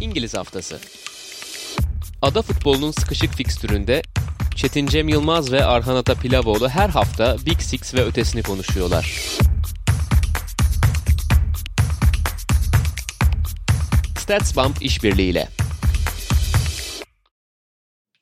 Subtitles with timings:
[0.00, 0.80] İngiliz Haftası
[2.22, 4.02] Ada futbolunun sıkışık fikstüründe
[4.56, 9.20] Çetin Cem Yılmaz ve Arhan Ata Pilavoğlu her hafta Big Six ve ötesini konuşuyorlar.
[14.18, 15.48] StatsBomb işbirliğiyle.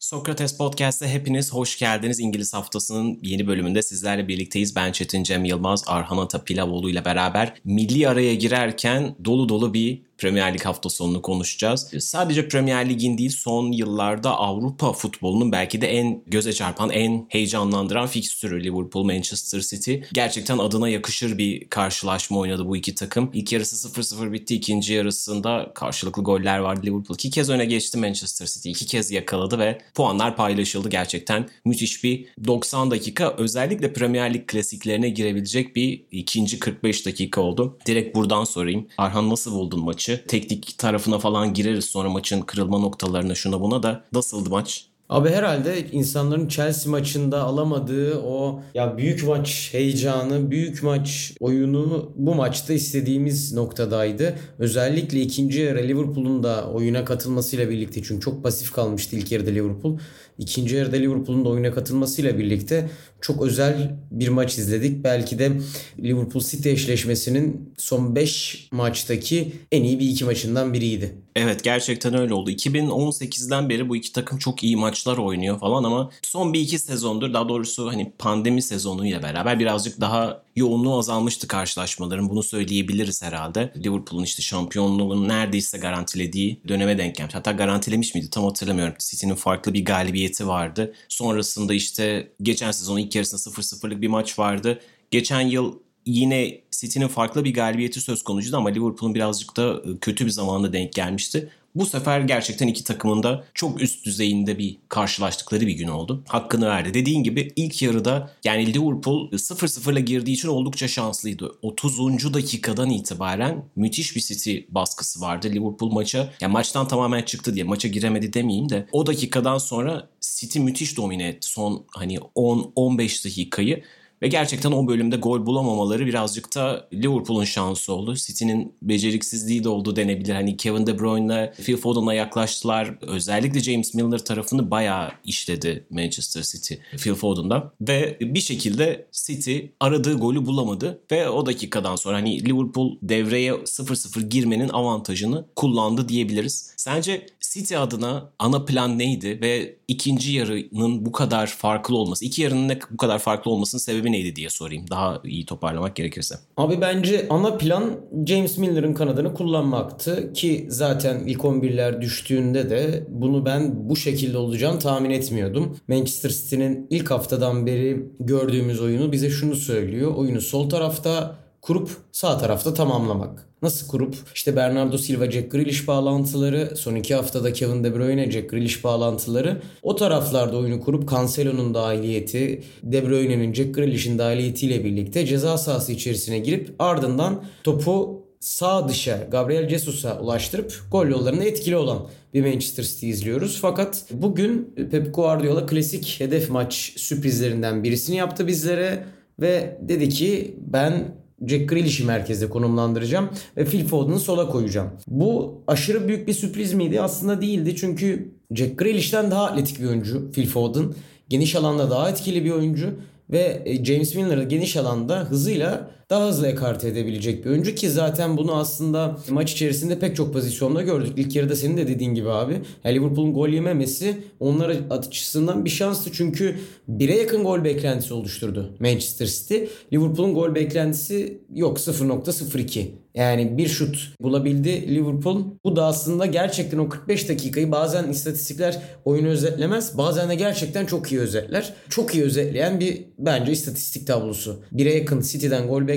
[0.06, 2.20] Sokrates Podcast'te hepiniz hoş geldiniz.
[2.20, 4.76] İngiliz haftasının yeni bölümünde sizlerle birlikteyiz.
[4.76, 10.02] Ben Çetin Cem Yılmaz, Arhan Ata Pilavoğlu ile beraber milli araya girerken dolu dolu bir
[10.18, 11.90] Premier Lig hafta sonunu konuşacağız.
[11.98, 18.06] Sadece Premier Lig'in değil son yıllarda Avrupa futbolunun belki de en göze çarpan, en heyecanlandıran
[18.06, 19.94] fikstürü Liverpool Manchester City.
[20.12, 23.30] Gerçekten adına yakışır bir karşılaşma oynadı bu iki takım.
[23.34, 24.54] İlk yarısı 0-0 bitti.
[24.54, 26.80] ikinci yarısında karşılıklı goller vardı.
[26.86, 28.70] Liverpool iki kez öne geçti Manchester City.
[28.70, 30.88] iki kez yakaladı ve puanlar paylaşıldı.
[30.88, 33.34] Gerçekten müthiş bir 90 dakika.
[33.38, 37.78] Özellikle Premier Lig klasiklerine girebilecek bir ikinci 45 dakika oldu.
[37.86, 38.86] Direkt buradan sorayım.
[38.98, 40.05] Arhan nasıl buldun maçı?
[40.08, 40.26] Maçı.
[40.26, 44.04] Teknik tarafına falan gireriz sonra maçın kırılma noktalarına şuna buna da.
[44.12, 44.86] Nasıldı maç?
[45.08, 52.34] Abi herhalde insanların Chelsea maçında alamadığı o ya büyük maç heyecanı, büyük maç oyunu bu
[52.34, 54.38] maçta istediğimiz noktadaydı.
[54.58, 59.98] Özellikle ikinci yarı Liverpool'un da oyuna katılmasıyla birlikte çünkü çok pasif kalmıştı ilk yarıda Liverpool.
[60.38, 65.04] İkinci yarıda Liverpool'un da oyuna katılmasıyla birlikte çok özel bir maç izledik.
[65.04, 65.52] Belki de
[65.98, 71.14] Liverpool City eşleşmesinin son 5 maçtaki en iyi bir iki maçından biriydi.
[71.36, 72.50] Evet gerçekten öyle oldu.
[72.50, 77.34] 2018'den beri bu iki takım çok iyi maçlar oynuyor falan ama son bir iki sezondur
[77.34, 82.30] daha doğrusu hani pandemi sezonuyla beraber birazcık daha yoğunluğu azalmıştı karşılaşmaların.
[82.30, 83.72] Bunu söyleyebiliriz herhalde.
[83.76, 87.34] Liverpool'un işte şampiyonluğunu neredeyse garantilediği döneme denk gelmiş.
[87.34, 88.94] Hatta garantilemiş miydi tam hatırlamıyorum.
[88.98, 90.94] City'nin farklı bir galibiyeti vardı.
[91.08, 94.80] Sonrasında işte geçen sezonun ilk yarısında 0-0'lık bir maç vardı.
[95.10, 100.26] Geçen yıl yine City'nin farklı bir galibiyeti söz konusuydu ama Liverpool'un birazcık da e, kötü
[100.26, 101.50] bir zamanda denk gelmişti.
[101.76, 106.22] Bu sefer gerçekten iki takımın da çok üst düzeyinde bir karşılaştıkları bir gün oldu.
[106.28, 106.94] Hakkını verdi.
[106.94, 111.52] Dediğin gibi ilk yarıda yani Liverpool 0-0 ile girdiği için oldukça şanslıydı.
[111.62, 112.34] 30.
[112.34, 115.48] dakikadan itibaren müthiş bir City baskısı vardı.
[115.50, 120.58] Liverpool maça yani maçtan tamamen çıktı diye maça giremedi demeyeyim de o dakikadan sonra City
[120.58, 123.82] müthiş domine etti son hani 10-15 dakikayı
[124.22, 128.14] ve gerçekten o bölümde gol bulamamaları birazcık da Liverpool'un şansı oldu.
[128.14, 130.34] City'nin beceriksizliği de oldu denebilir.
[130.34, 132.98] Hani Kevin De Bruyne'la Phil Foden'a yaklaştılar.
[133.00, 137.72] Özellikle James Milner tarafını bayağı işledi Manchester City Phil Foden'da.
[137.80, 141.00] Ve bir şekilde City aradığı golü bulamadı.
[141.10, 146.72] Ve o dakikadan sonra hani Liverpool devreye 0-0 girmenin avantajını kullandı diyebiliriz.
[146.76, 152.68] Sence City adına ana plan neydi ve ikinci yarının bu kadar farklı olması, iki yarının
[152.68, 154.84] ne bu kadar farklı olmasının sebebi neydi diye sorayım.
[154.90, 156.34] Daha iyi toparlamak gerekirse.
[156.56, 157.84] Abi bence ana plan
[158.26, 164.78] James Miller'ın kanadını kullanmaktı ki zaten ilk 11'ler düştüğünde de bunu ben bu şekilde olacağını
[164.78, 165.76] tahmin etmiyordum.
[165.88, 170.14] Manchester City'nin ilk haftadan beri gördüğümüz oyunu bize şunu söylüyor.
[170.14, 173.46] Oyunu sol tarafta kurup sağ tarafta tamamlamak.
[173.62, 178.50] Nasıl kurup işte Bernardo Silva, Jack Grealish bağlantıları, son iki haftada Kevin De Bruyne, Jack
[178.50, 185.58] Grealish bağlantıları o taraflarda oyunu kurup Cancelo'nun dahiliyeti, De Bruyne'nin, Jack Grealish'in dahiliyetiyle birlikte ceza
[185.58, 192.40] sahası içerisine girip ardından topu sağ dışa Gabriel Jesus'a ulaştırıp gol yollarında etkili olan bir
[192.40, 193.58] Manchester City izliyoruz.
[193.62, 199.04] Fakat bugün Pep Guardiola klasik hedef maç sürprizlerinden birisini yaptı bizlere
[199.40, 204.90] ve dedi ki ben Jack Grealish'i merkezde konumlandıracağım ve Phil Foden'ı sola koyacağım.
[205.06, 207.00] Bu aşırı büyük bir sürpriz miydi?
[207.00, 210.94] Aslında değildi çünkü Jack Grealish'ten daha atletik bir oyuncu Phil Foden.
[211.28, 212.94] Geniş alanda daha etkili bir oyuncu
[213.30, 218.36] ve e, James Milner'ı geniş alanda hızıyla daha hızlı ekarte edebilecek bir oyuncu ki zaten
[218.36, 221.12] bunu aslında maç içerisinde pek çok pozisyonda gördük.
[221.16, 222.60] İlk yarıda senin de dediğin gibi abi.
[222.86, 226.58] Liverpool'un gol yememesi onlar açısından bir şanstı çünkü
[226.88, 229.56] bire yakın gol beklentisi oluşturdu Manchester City.
[229.92, 232.86] Liverpool'un gol beklentisi yok 0.02.
[233.16, 235.44] Yani bir şut bulabildi Liverpool.
[235.64, 239.98] Bu da aslında gerçekten o 45 dakikayı bazen istatistikler oyunu özetlemez.
[239.98, 241.74] Bazen de gerçekten çok iyi özetler.
[241.88, 244.60] Çok iyi özetleyen bir bence istatistik tablosu.
[244.72, 245.95] Bire yakın City'den gol beklentisi,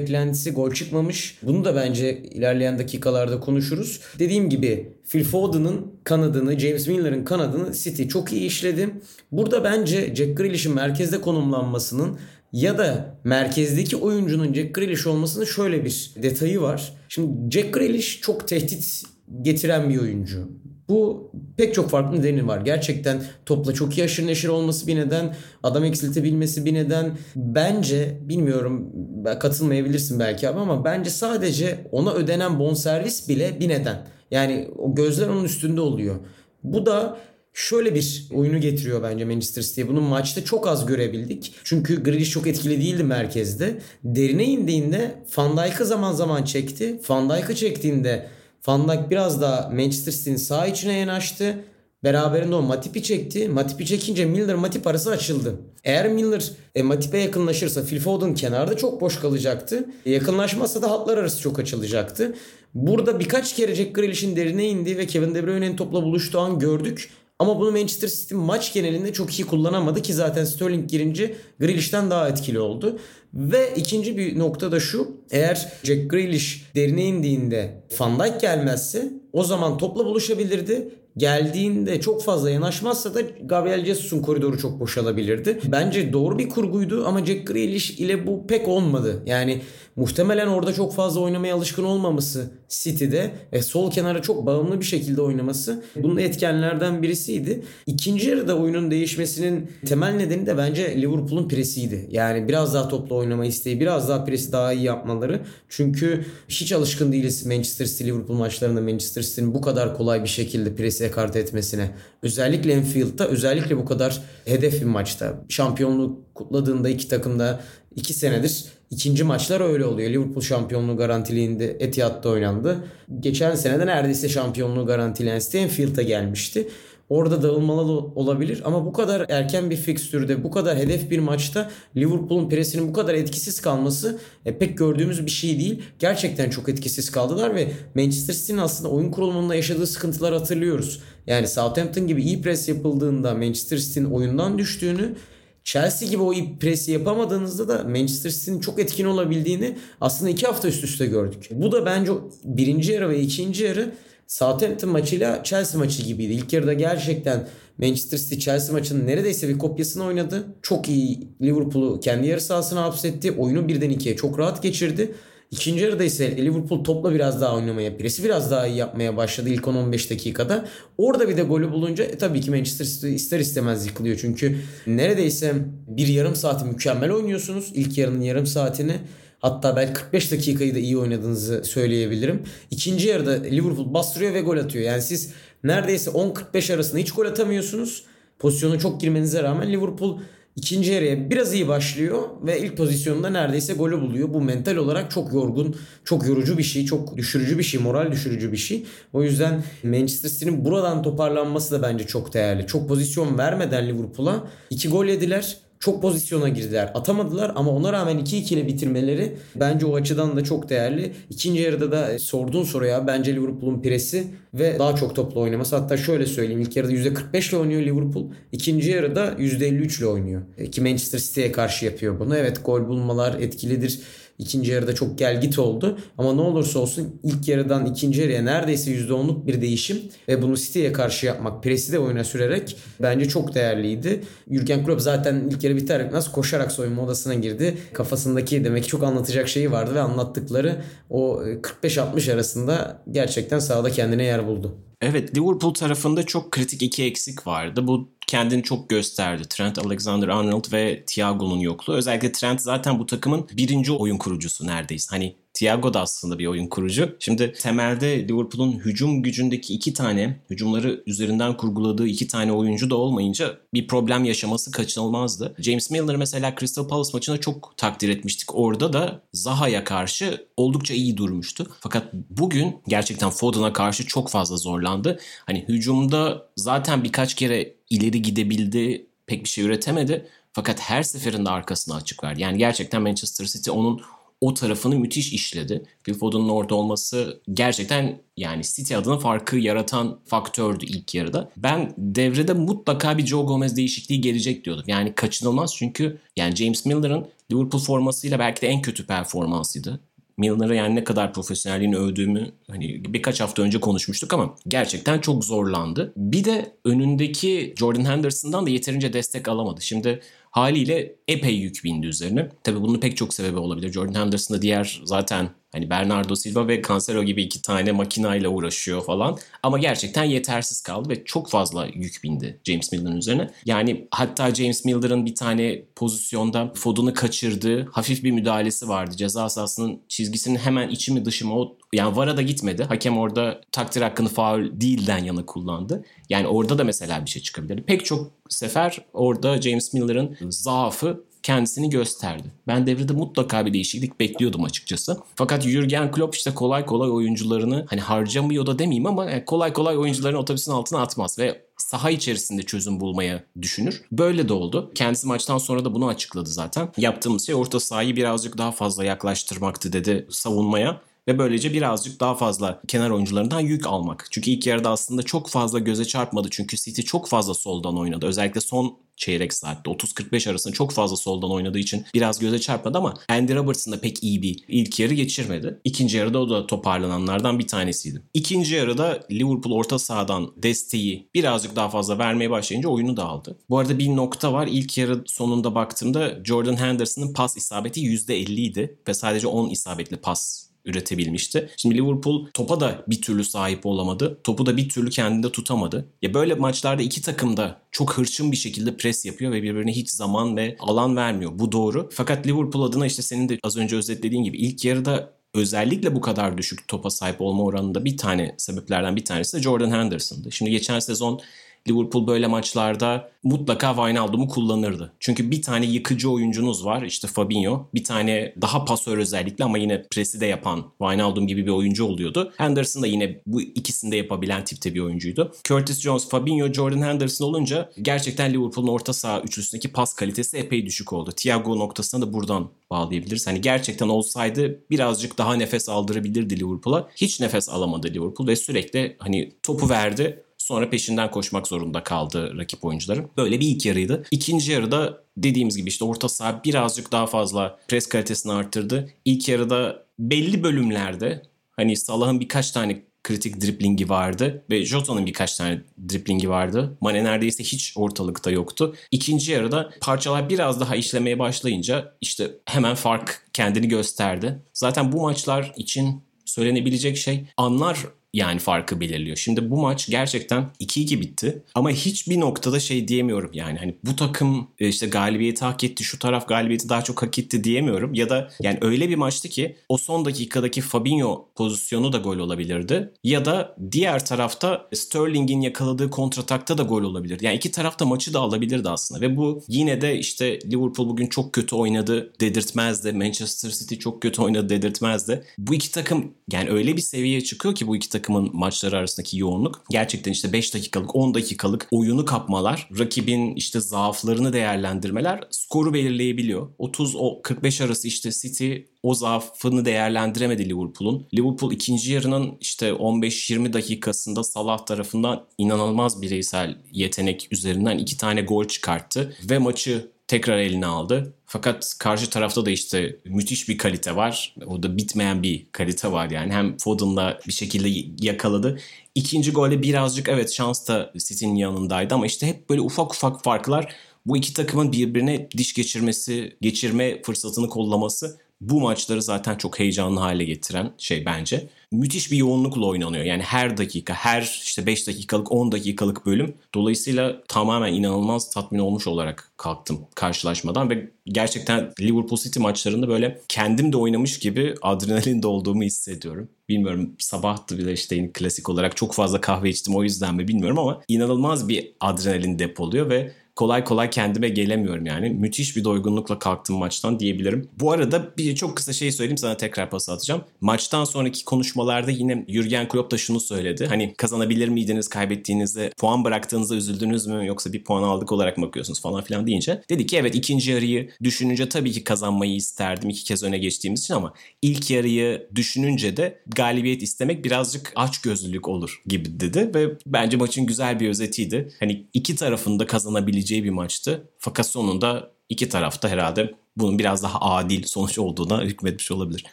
[0.51, 1.37] gol çıkmamış.
[1.43, 4.01] Bunu da bence ilerleyen dakikalarda konuşuruz.
[4.19, 8.89] Dediğim gibi Phil Foden'ın kanadını, James Milner'ın kanadını City çok iyi işledi.
[9.31, 12.19] Burada bence Jack Grealish'in merkezde konumlanmasının
[12.53, 16.93] ya da merkezdeki oyuncunun Jack Grealish olmasının şöyle bir detayı var.
[17.09, 19.03] Şimdi Jack Grealish çok tehdit
[19.41, 20.49] getiren bir oyuncu.
[20.89, 22.61] Bu pek çok farklı nedeni var.
[22.61, 25.35] Gerçekten topla çok iyi aşırı neşir olması bir neden.
[25.63, 27.17] Adam eksiltebilmesi bir neden.
[27.35, 28.91] Bence bilmiyorum
[29.39, 34.07] katılmayabilirsin belki abi ama bence sadece ona ödenen bonservis bile bir neden.
[34.31, 36.15] Yani o gözler onun üstünde oluyor.
[36.63, 37.17] Bu da
[37.53, 39.87] şöyle bir oyunu getiriyor bence Manchester City'ye.
[39.87, 41.55] Bunu maçta çok az görebildik.
[41.63, 43.79] Çünkü Grealish çok etkili değildi merkezde.
[44.03, 47.01] Derine indiğinde Van Dijk'ı zaman zaman çekti.
[47.09, 48.27] Van Dijk'ı çektiğinde
[48.69, 51.55] Van Dijk biraz daha Manchester City'nin sağ içine yanaştı.
[52.03, 53.49] Beraberinde o Matip'i çekti.
[53.49, 55.55] Matip'i çekince Milner Matip arası açıldı.
[55.83, 59.85] Eğer Milner e, Matip'e yakınlaşırsa Phil Foden kenarda çok boş kalacaktı.
[60.05, 62.35] E, yakınlaşmazsa da hatlar arası çok açılacaktı.
[62.73, 67.09] Burada birkaç kere Jack Grealish'in derine indi ve Kevin De Bruyne'nin topla buluştuğu an gördük.
[67.39, 72.29] Ama bunu Manchester City maç genelinde çok iyi kullanamadı ki zaten Sterling girince Grealish'ten daha
[72.29, 72.99] etkili oldu.
[73.33, 75.07] Ve ikinci bir nokta da şu.
[75.31, 82.49] Eğer Jack Grealish derine indiğinde Van Dijk gelmezse o zaman topla buluşabilirdi geldiğinde çok fazla
[82.49, 85.59] yanaşmazsa da Gabriel Jesus'un koridoru çok boşalabilirdi.
[85.65, 89.23] Bence doğru bir kurguydu ama Jack Grealish ile bu pek olmadı.
[89.25, 89.61] Yani
[89.99, 95.21] muhtemelen orada çok fazla oynamaya alışkın olmaması City'de ve sol kenara çok bağımlı bir şekilde
[95.21, 97.61] oynaması bunun etkenlerden birisiydi.
[97.85, 102.07] İkinci yarıda oyunun değişmesinin temel nedeni de bence Liverpool'un presiydi.
[102.11, 105.41] Yani biraz daha topla oynama isteği, biraz daha presi daha iyi yapmaları.
[105.69, 110.75] Çünkü hiç alışkın değiliz Manchester City Liverpool maçlarında Manchester City'nin bu kadar kolay bir şekilde
[110.75, 111.91] presi ekart etmesine.
[112.23, 115.45] Özellikle Enfield'da özellikle bu kadar hedef bir maçta.
[115.49, 117.59] Şampiyonluk kutladığında iki takımda
[117.95, 120.09] iki senedir ikinci maçlar öyle oluyor.
[120.09, 122.77] Liverpool şampiyonluğu garantiliğinde Etihad'da oynandı.
[123.19, 126.67] Geçen senede neredeyse şampiyonluğu garantileyen Stanfield'a gelmişti.
[127.09, 132.49] Orada dağılmalı olabilir ama bu kadar erken bir fikstürde, bu kadar hedef bir maçta Liverpool'un
[132.49, 135.81] presinin bu kadar etkisiz kalması e, pek gördüğümüz bir şey değil.
[135.99, 141.01] Gerçekten çok etkisiz kaldılar ve Manchester City'nin aslında oyun kurulumunda yaşadığı sıkıntılar hatırlıyoruz.
[141.27, 145.15] Yani Southampton gibi iyi pres yapıldığında Manchester City'nin oyundan düştüğünü
[145.63, 150.83] Chelsea gibi o presi yapamadığınızda da Manchester City'nin çok etkin olabildiğini aslında iki hafta üst
[150.83, 151.49] üste gördük.
[151.51, 152.11] Bu da bence
[152.43, 153.91] birinci yarı ve ikinci yarı
[154.27, 156.33] Southampton maçıyla Chelsea maçı gibiydi.
[156.33, 157.47] İlk yarıda gerçekten
[157.77, 160.47] Manchester City Chelsea maçının neredeyse bir kopyasını oynadı.
[160.61, 163.31] Çok iyi Liverpool'u kendi yarı sahasına hapsetti.
[163.31, 165.15] Oyunu birden ikiye çok rahat geçirdi.
[165.51, 169.63] İkinci yarıda ise Liverpool topla biraz daha oynamaya, presi biraz daha iyi yapmaya başladı ilk
[169.63, 170.65] 10-15 dakikada.
[170.97, 174.17] Orada bir de golü bulunca e, tabii ki Manchester City ister istemez yıkılıyor.
[174.21, 174.57] Çünkü
[174.87, 175.55] neredeyse
[175.87, 177.71] bir yarım saati mükemmel oynuyorsunuz.
[177.73, 178.93] İlk yarının yarım saatini.
[179.39, 182.43] Hatta belki 45 dakikayı da iyi oynadığınızı söyleyebilirim.
[182.71, 184.85] İkinci yarıda Liverpool bastırıyor ve gol atıyor.
[184.85, 188.03] Yani siz neredeyse 10-45 arasında hiç gol atamıyorsunuz.
[188.39, 190.19] Pozisyona çok girmenize rağmen Liverpool
[190.59, 194.33] ikinci yarıya biraz iyi başlıyor ve ilk pozisyonda neredeyse golü buluyor.
[194.33, 195.75] Bu mental olarak çok yorgun,
[196.05, 198.85] çok yorucu bir şey, çok düşürücü bir şey, moral düşürücü bir şey.
[199.13, 202.67] O yüzden Manchester City'nin buradan toparlanması da bence çok değerli.
[202.67, 206.91] Çok pozisyon vermeden Liverpool'a iki gol yediler çok pozisyona girdiler.
[206.93, 211.13] Atamadılar ama ona rağmen 2-2 ile bitirmeleri bence o açıdan da çok değerli.
[211.29, 215.75] İkinci yarıda da sorduğun soruya bence Liverpool'un presi ve daha çok topla oynaması.
[215.75, 218.25] Hatta şöyle söyleyeyim ilk yarıda %45 ile oynuyor Liverpool.
[218.51, 220.41] İkinci yarıda %53 ile oynuyor.
[220.71, 222.37] Ki Manchester City'ye karşı yapıyor bunu.
[222.37, 223.99] Evet gol bulmalar etkilidir.
[224.39, 225.97] İkinci yarıda çok gel git oldu.
[226.17, 229.97] Ama ne olursa olsun ilk yarıdan ikinci yarıya neredeyse %10'luk bir değişim
[230.27, 234.21] ve bunu City'ye karşı yapmak, presi de oyuna sürerek bence çok değerliydi.
[234.51, 237.77] Jurgen Klopp zaten ilk yarı biter nasıl koşarak soyunma odasına girdi.
[237.93, 240.75] Kafasındaki demek ki çok anlatacak şeyi vardı ve anlattıkları
[241.09, 241.41] o
[241.83, 244.88] 45-60 arasında gerçekten sahada kendine yer buldu.
[245.01, 247.87] Evet Liverpool tarafında çok kritik iki eksik vardı.
[247.87, 249.43] Bu kendini çok gösterdi.
[249.49, 251.93] Trent Alexander-Arnold ve Thiago'nun yokluğu.
[251.93, 255.07] Özellikle Trent zaten bu takımın birinci oyun kurucusu neredeyse.
[255.09, 257.15] Hani Thiago da aslında bir oyun kurucu.
[257.19, 263.57] Şimdi temelde Liverpool'un hücum gücündeki iki tane, hücumları üzerinden kurguladığı iki tane oyuncu da olmayınca
[263.73, 265.55] bir problem yaşaması kaçınılmazdı.
[265.59, 268.55] James Milner mesela Crystal Palace maçında çok takdir etmiştik.
[268.55, 271.67] Orada da Zaha'ya karşı oldukça iyi durmuştu.
[271.79, 275.19] Fakat bugün gerçekten Foden'a karşı çok fazla zorlandı.
[275.45, 280.27] Hani hücumda zaten birkaç kere ileri gidebildi, pek bir şey üretemedi.
[280.53, 282.41] Fakat her seferinde arkasına açık verdi.
[282.41, 284.01] Yani gerçekten Manchester City onun
[284.41, 285.83] o tarafını müthiş işledi.
[286.19, 291.51] Foden'ın orada olması gerçekten yani City adına farkı yaratan faktördü ilk yarıda.
[291.57, 294.83] Ben devrede mutlaka bir Joe Gomez değişikliği gelecek diyordum.
[294.87, 299.99] Yani kaçınılmaz çünkü yani James Milner'ın Liverpool formasıyla belki de en kötü performansıydı.
[300.37, 306.13] Milner'a yani ne kadar profesyonelliğini övdüğümü hani birkaç hafta önce konuşmuştuk ama gerçekten çok zorlandı.
[306.17, 309.81] Bir de önündeki Jordan Henderson'dan da yeterince destek alamadı.
[309.81, 312.49] Şimdi haliyle epey yük bindi üzerine.
[312.63, 313.91] Tabii bunun pek çok sebebi olabilir.
[313.91, 319.03] Jordan Henderson da diğer zaten Hani Bernardo Silva ve Cancelo gibi iki tane makinayla uğraşıyor
[319.03, 319.37] falan.
[319.63, 323.49] Ama gerçekten yetersiz kaldı ve çok fazla yük bindi James Milner'ın üzerine.
[323.65, 329.17] Yani hatta James Milner'ın bir tane pozisyonda Foden'ı kaçırdığı hafif bir müdahalesi vardı.
[329.17, 332.83] Ceza sahasının çizgisinin hemen içi mi dışı mı o yani VAR'a da gitmedi.
[332.83, 336.05] Hakem orada takdir hakkını faul değilden yana kullandı.
[336.29, 337.83] Yani orada da mesela bir şey çıkabilir.
[337.83, 342.43] Pek çok sefer orada James Miller'ın zaafı kendisini gösterdi.
[342.67, 345.17] Ben devrede mutlaka bir değişiklik bekliyordum açıkçası.
[345.35, 350.39] Fakat Jurgen Klopp işte kolay kolay oyuncularını hani harcamıyor da demeyeyim ama kolay kolay oyuncularını
[350.39, 354.01] otobüsün altına atmaz ve saha içerisinde çözüm bulmaya düşünür.
[354.11, 354.91] Böyle de oldu.
[354.95, 356.91] Kendisi maçtan sonra da bunu açıkladı zaten.
[356.97, 362.81] Yaptığımız şey orta sahayı birazcık daha fazla yaklaştırmaktı dedi savunmaya ve böylece birazcık daha fazla
[362.87, 364.27] kenar oyuncularından yük almak.
[364.31, 366.47] Çünkü ilk yarıda aslında çok fazla göze çarpmadı.
[366.51, 368.25] Çünkü City çok fazla soldan oynadı.
[368.25, 373.13] Özellikle son çeyrek saatte 30-45 arasında çok fazla soldan oynadığı için biraz göze çarpmadı ama
[373.29, 375.79] Andy Robertson da pek iyi bir ilk yarı geçirmedi.
[375.83, 378.21] İkinci yarıda o da toparlananlardan bir tanesiydi.
[378.33, 383.57] İkinci yarıda Liverpool orta sahadan desteği birazcık daha fazla vermeye başlayınca oyunu da aldı.
[383.69, 384.67] Bu arada bir nokta var.
[384.71, 390.68] İlk yarı sonunda baktığımda Jordan Henderson'ın pas isabeti %50 idi ve sadece 10 isabetli pas
[390.89, 391.69] üretebilmişti.
[391.77, 394.39] Şimdi Liverpool topa da bir türlü sahip olamadı.
[394.43, 396.05] Topu da bir türlü kendinde tutamadı.
[396.21, 400.09] Ya böyle maçlarda iki takım da çok hırçın bir şekilde pres yapıyor ve birbirine hiç
[400.09, 401.51] zaman ve alan vermiyor.
[401.55, 402.09] Bu doğru.
[402.11, 406.57] Fakat Liverpool adına işte senin de az önce özetlediğin gibi ilk yarıda özellikle bu kadar
[406.57, 410.51] düşük topa sahip olma oranında bir tane sebeplerden bir tanesi de Jordan Henderson'dı.
[410.51, 411.41] Şimdi geçen sezon
[411.87, 415.13] Liverpool böyle maçlarda mutlaka Wijnaldum'u kullanırdı.
[415.19, 417.87] Çünkü bir tane yıkıcı oyuncunuz var işte Fabinho.
[417.93, 422.53] Bir tane daha pasör özellikle ama yine presi de yapan Wijnaldum gibi bir oyuncu oluyordu.
[422.57, 425.51] Henderson da yine bu ikisini de yapabilen tipte bir oyuncuydu.
[425.63, 431.13] Curtis Jones, Fabinho, Jordan Henderson olunca gerçekten Liverpool'un orta saha üçlüsündeki pas kalitesi epey düşük
[431.13, 431.31] oldu.
[431.35, 433.47] Thiago noktasına da buradan bağlayabiliriz.
[433.47, 437.09] Hani gerçekten olsaydı birazcık daha nefes aldırabilirdi Liverpool'a.
[437.15, 442.85] Hiç nefes alamadı Liverpool ve sürekli hani topu verdi Sonra peşinden koşmak zorunda kaldı rakip
[442.85, 443.29] oyuncuların.
[443.37, 444.23] Böyle bir ilk yarıydı.
[444.31, 449.09] İkinci yarıda dediğimiz gibi işte orta saha birazcık daha fazla pres kalitesini arttırdı.
[449.25, 455.81] İlk yarıda belli bölümlerde hani Salah'ın birkaç tane kritik driplingi vardı ve Jota'nın birkaç tane
[456.09, 456.97] driplingi vardı.
[457.01, 458.95] Mane neredeyse hiç ortalıkta yoktu.
[459.11, 464.59] İkinci yarıda parçalar biraz daha işlemeye başlayınca işte hemen fark kendini gösterdi.
[464.73, 467.97] Zaten bu maçlar için söylenebilecek şey anlar
[468.33, 469.37] yani farkı belirliyor.
[469.37, 471.63] Şimdi bu maç gerçekten 2-2 bitti.
[471.75, 473.79] Ama hiçbir noktada şey diyemiyorum yani.
[473.79, 477.63] Hani bu takım e, işte galibiyeti hak etti, şu taraf galibiyeti daha çok hak etti
[477.63, 478.13] diyemiyorum.
[478.13, 483.11] Ya da yani öyle bir maçtı ki o son dakikadaki Fabinho pozisyonu da gol olabilirdi.
[483.23, 487.45] Ya da diğer tarafta Sterling'in yakaladığı kontratakta da gol olabilirdi.
[487.45, 489.21] Yani iki tarafta maçı da alabilirdi aslında.
[489.21, 493.13] Ve bu yine de işte Liverpool bugün çok kötü oynadı dedirtmezdi.
[493.13, 495.43] Manchester City çok kötü oynadı dedirtmezdi.
[495.57, 499.37] Bu iki takım yani öyle bir seviyeye çıkıyor ki bu iki takım takımın maçları arasındaki
[499.37, 506.69] yoğunluk gerçekten işte 5 dakikalık 10 dakikalık oyunu kapmalar, rakibin işte zaaflarını değerlendirmeler skoru belirleyebiliyor.
[506.77, 511.27] 30 o 45 arası işte City o zaafını değerlendiremedi Liverpool'un.
[511.33, 518.65] Liverpool ikinci yarının işte 15-20 dakikasında Salah tarafından inanılmaz bireysel yetenek üzerinden iki tane gol
[518.65, 521.33] çıkarttı ve maçı tekrar eline aldı.
[521.51, 524.55] Fakat karşı tarafta da işte müthiş bir kalite var.
[524.67, 526.53] O da bitmeyen bir kalite var yani.
[526.53, 528.79] Hem Foden'la bir şekilde yakaladı.
[529.15, 533.95] İkinci golde birazcık evet şans da City'nin yanındaydı ama işte hep böyle ufak ufak farklar
[534.25, 540.43] bu iki takımın birbirine diş geçirmesi, geçirme fırsatını kollaması bu maçları zaten çok heyecanlı hale
[540.45, 541.69] getiren şey bence.
[541.91, 543.23] Müthiş bir yoğunlukla oynanıyor.
[543.23, 546.53] Yani her dakika, her işte 5 dakikalık, 10 dakikalık bölüm.
[546.75, 553.91] Dolayısıyla tamamen inanılmaz tatmin olmuş olarak kalktım karşılaşmadan ve gerçekten Liverpool City maçlarında böyle kendim
[553.91, 556.49] de oynamış gibi adrenalin olduğumu hissediyorum.
[556.69, 560.79] Bilmiyorum sabahtı bir de işte klasik olarak çok fazla kahve içtim o yüzden mi bilmiyorum
[560.79, 565.29] ama inanılmaz bir adrenalin depoluyor ve kolay kolay kendime gelemiyorum yani.
[565.29, 567.69] Müthiş bir doygunlukla kalktım maçtan diyebilirim.
[567.79, 570.41] Bu arada bir çok kısa şey söyleyeyim sana tekrar pas atacağım.
[570.61, 573.85] Maçtan sonraki konuşmalarda yine Jürgen Klopp da şunu söyledi.
[573.85, 579.01] Hani kazanabilir miydiniz kaybettiğinizde puan bıraktığınızda üzüldünüz mü yoksa bir puan aldık olarak mı bakıyorsunuz
[579.01, 579.81] falan filan deyince.
[579.89, 584.13] Dedi ki evet ikinci yarıyı düşününce tabii ki kazanmayı isterdim iki kez öne geçtiğimiz için
[584.13, 590.37] ama ilk yarıyı düşününce de galibiyet istemek birazcık aç gözlülük olur gibi dedi ve bence
[590.37, 591.71] maçın güzel bir özetiydi.
[591.79, 594.29] Hani iki tarafında kazanabileceği olabileceği bir maçtı.
[594.37, 599.45] Fakat sonunda iki tarafta herhalde bunun biraz daha adil sonuç olduğuna hükmetmiş olabilir.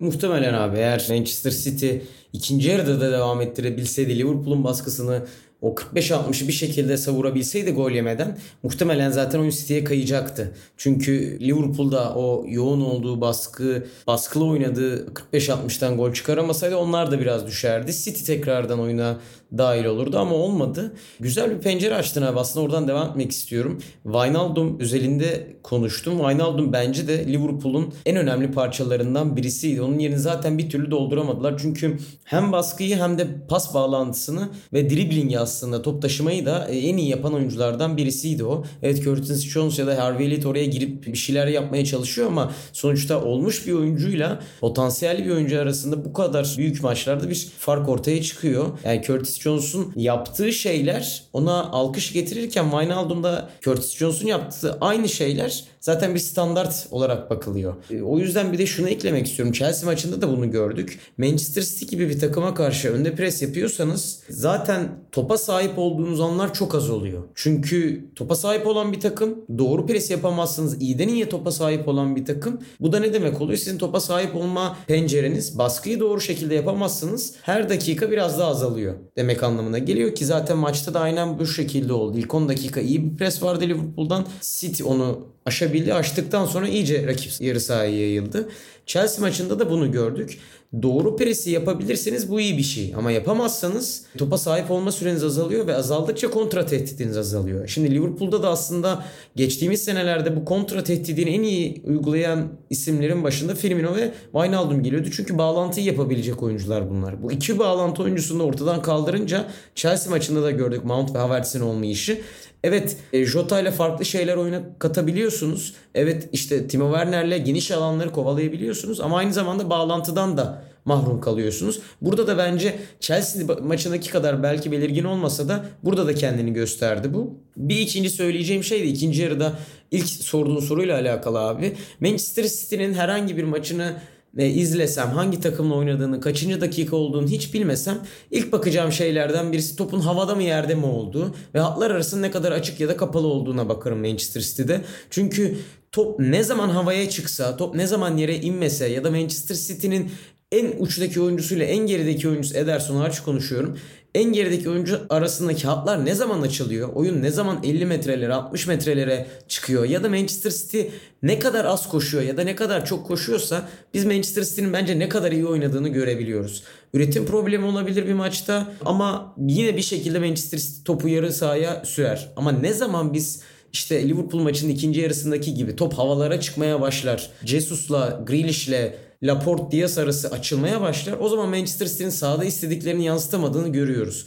[0.00, 1.90] Muhtemelen abi eğer Manchester City
[2.32, 5.26] ikinci yarıda da devam ettirebilseydi Liverpool'un baskısını
[5.62, 10.54] o 45-60'ı bir şekilde savurabilseydi gol yemeden muhtemelen zaten oyun City'ye kayacaktı.
[10.76, 17.92] Çünkü Liverpool'da o yoğun olduğu baskı, baskılı oynadığı 45-60'tan gol çıkaramasaydı onlar da biraz düşerdi.
[17.92, 19.20] City tekrardan oyuna
[19.58, 20.92] dahil olurdu ama olmadı.
[21.20, 22.38] Güzel bir pencere açtın abi.
[22.38, 23.78] Aslında oradan devam etmek istiyorum.
[24.02, 26.18] Wijnaldum özelinde konuştum.
[26.18, 29.82] Wijnaldum bence de Liverpool'un en önemli parçalarından birisiydi.
[29.82, 31.58] Onun yerini zaten bir türlü dolduramadılar.
[31.58, 36.96] Çünkü hem baskıyı hem de pas bağlantısını ve driblingi aslında top taşımayı da e, en
[36.96, 38.64] iyi yapan oyunculardan birisiydi o.
[38.82, 43.24] Evet Curtis Jones ya da Harvey Elliott oraya girip bir şeyler yapmaya çalışıyor ama sonuçta
[43.24, 48.66] olmuş bir oyuncuyla potansiyelli bir oyuncu arasında bu kadar büyük maçlarda bir fark ortaya çıkıyor.
[48.84, 56.14] Yani Curtis Jones'un yaptığı şeyler ona alkış getirirken Wijnaldum'da Curtis Jones'un yaptığı aynı şeyler zaten
[56.14, 57.74] bir standart olarak bakılıyor.
[57.90, 59.52] E, o yüzden bir de şunu eklemek istiyorum.
[59.52, 60.98] Chelsea maçında da bunu gördük.
[61.18, 66.74] Manchester City gibi bir takıma karşı önde pres yapıyorsanız zaten topa sahip olduğunuz anlar çok
[66.74, 67.22] az oluyor.
[67.34, 70.82] Çünkü topa sahip olan bir takım doğru pres yapamazsınız.
[70.82, 72.60] İyiden iyiye topa sahip olan bir takım.
[72.80, 73.58] Bu da ne demek oluyor?
[73.58, 77.34] Sizin topa sahip olma pencereniz baskıyı doğru şekilde yapamazsınız.
[77.42, 81.92] Her dakika biraz daha azalıyor demek anlamına geliyor ki zaten maçta da aynen bu şekilde
[81.92, 82.18] oldu.
[82.18, 84.26] İlk 10 dakika iyi bir pres vardı Liverpool'dan.
[84.40, 85.94] City onu aşabildi.
[85.94, 88.48] Aştıktan sonra iyice rakip yarı sahaya yayıldı.
[88.86, 90.38] Chelsea maçında da bunu gördük.
[90.82, 92.94] Doğru presi yapabilirseniz bu iyi bir şey.
[92.96, 97.68] Ama yapamazsanız topa sahip olma süreniz azalıyor ve azaldıkça kontra tehditiniz azalıyor.
[97.68, 99.04] Şimdi Liverpool'da da aslında
[99.36, 105.08] geçtiğimiz senelerde bu kontra tehdidini en iyi uygulayan isimlerin başında Firmino ve Wijnaldum geliyordu.
[105.12, 107.22] Çünkü bağlantıyı yapabilecek oyuncular bunlar.
[107.22, 112.18] Bu iki bağlantı oyuncusunu da ortadan kaldırınca Chelsea maçında da gördük Mount ve Havertz'in olmayışı.
[112.64, 115.74] Evet e, Jota ile farklı şeyler oyuna katabiliyorsunuz.
[115.94, 121.80] Evet işte Timo Werner'le geniş alanları kovalayabiliyorsunuz ama aynı zamanda bağlantıdan da mahrum kalıyorsunuz.
[122.00, 127.38] Burada da bence Chelsea maçındaki kadar belki belirgin olmasa da burada da kendini gösterdi bu.
[127.56, 129.52] Bir ikinci söyleyeceğim şey de ikinci yarıda
[129.90, 131.76] ilk sorduğun soruyla alakalı abi.
[132.00, 133.94] Manchester City'nin herhangi bir maçını
[134.38, 137.98] e, izlesem hangi takımla oynadığını kaçıncı dakika olduğunu hiç bilmesem
[138.30, 142.52] ilk bakacağım şeylerden birisi topun havada mı yerde mi olduğu ve hatlar arasında ne kadar
[142.52, 144.80] açık ya da kapalı olduğuna bakarım Manchester City'de.
[145.10, 145.56] Çünkü
[145.92, 150.10] top ne zaman havaya çıksa, top ne zaman yere inmese ya da Manchester City'nin
[150.52, 153.78] en uçtaki oyuncusuyla en gerideki oyuncusu Ederson hariç konuşuyorum
[154.14, 156.88] en gerideki oyuncu arasındaki hatlar ne zaman açılıyor?
[156.94, 159.84] Oyun ne zaman 50 metrelere 60 metrelere çıkıyor?
[159.84, 160.80] Ya da Manchester City
[161.22, 165.08] ne kadar az koşuyor ya da ne kadar çok koşuyorsa biz Manchester City'nin bence ne
[165.08, 166.62] kadar iyi oynadığını görebiliyoruz.
[166.94, 172.32] Üretim problemi olabilir bir maçta ama yine bir şekilde Manchester City topu yarı sahaya sürer.
[172.36, 173.42] Ama ne zaman biz
[173.72, 177.30] işte Liverpool maçının ikinci yarısındaki gibi top havalara çıkmaya başlar.
[177.44, 178.92] Jesus'la, Grealish'le
[179.22, 181.14] Laporte Diaz arası açılmaya başlar.
[181.20, 184.26] O zaman Manchester City'nin sahada istediklerini yansıtamadığını görüyoruz.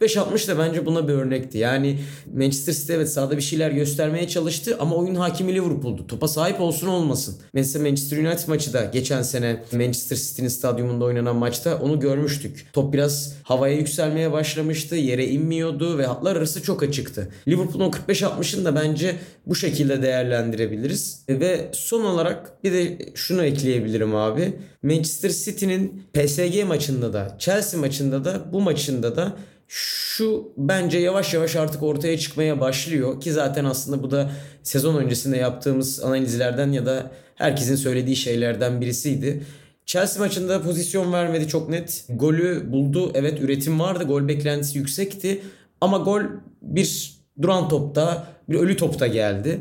[0.00, 1.58] 45-60 da bence buna bir örnekti.
[1.58, 1.98] Yani
[2.34, 6.06] Manchester City evet sahada bir şeyler göstermeye çalıştı ama oyun hakimi Liverpool'du.
[6.06, 7.36] Topa sahip olsun olmasın.
[7.52, 12.66] Mesela Manchester United maçı da geçen sene Manchester City'nin stadyumunda oynanan maçta onu görmüştük.
[12.72, 14.96] Top biraz havaya yükselmeye başlamıştı.
[14.96, 17.28] Yere inmiyordu ve hatlar arası çok açıktı.
[17.48, 19.16] Liverpool'un 45-60'ını da bence
[19.46, 21.24] bu şekilde değerlendirebiliriz.
[21.28, 24.52] Ve son olarak bir de şunu ekleyebilirim abi.
[24.82, 29.36] Manchester City'nin PSG maçında da Chelsea maçında da bu maçında da
[29.74, 34.30] şu bence yavaş yavaş artık ortaya çıkmaya başlıyor ki zaten aslında bu da
[34.62, 39.42] sezon öncesinde yaptığımız analizlerden ya da herkesin söylediği şeylerden birisiydi.
[39.86, 42.04] Chelsea maçında pozisyon vermedi çok net.
[42.08, 43.10] Golü buldu.
[43.14, 44.04] Evet üretim vardı.
[44.04, 45.42] Gol beklentisi yüksekti.
[45.80, 46.22] Ama gol
[46.62, 49.60] bir duran topta, bir ölü topta geldi.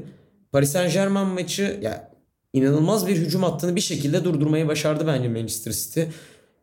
[0.52, 2.12] Paris Saint Germain maçı ya
[2.54, 6.02] inanılmaz bir hücum hattını bir şekilde durdurmayı başardı bence Manchester City.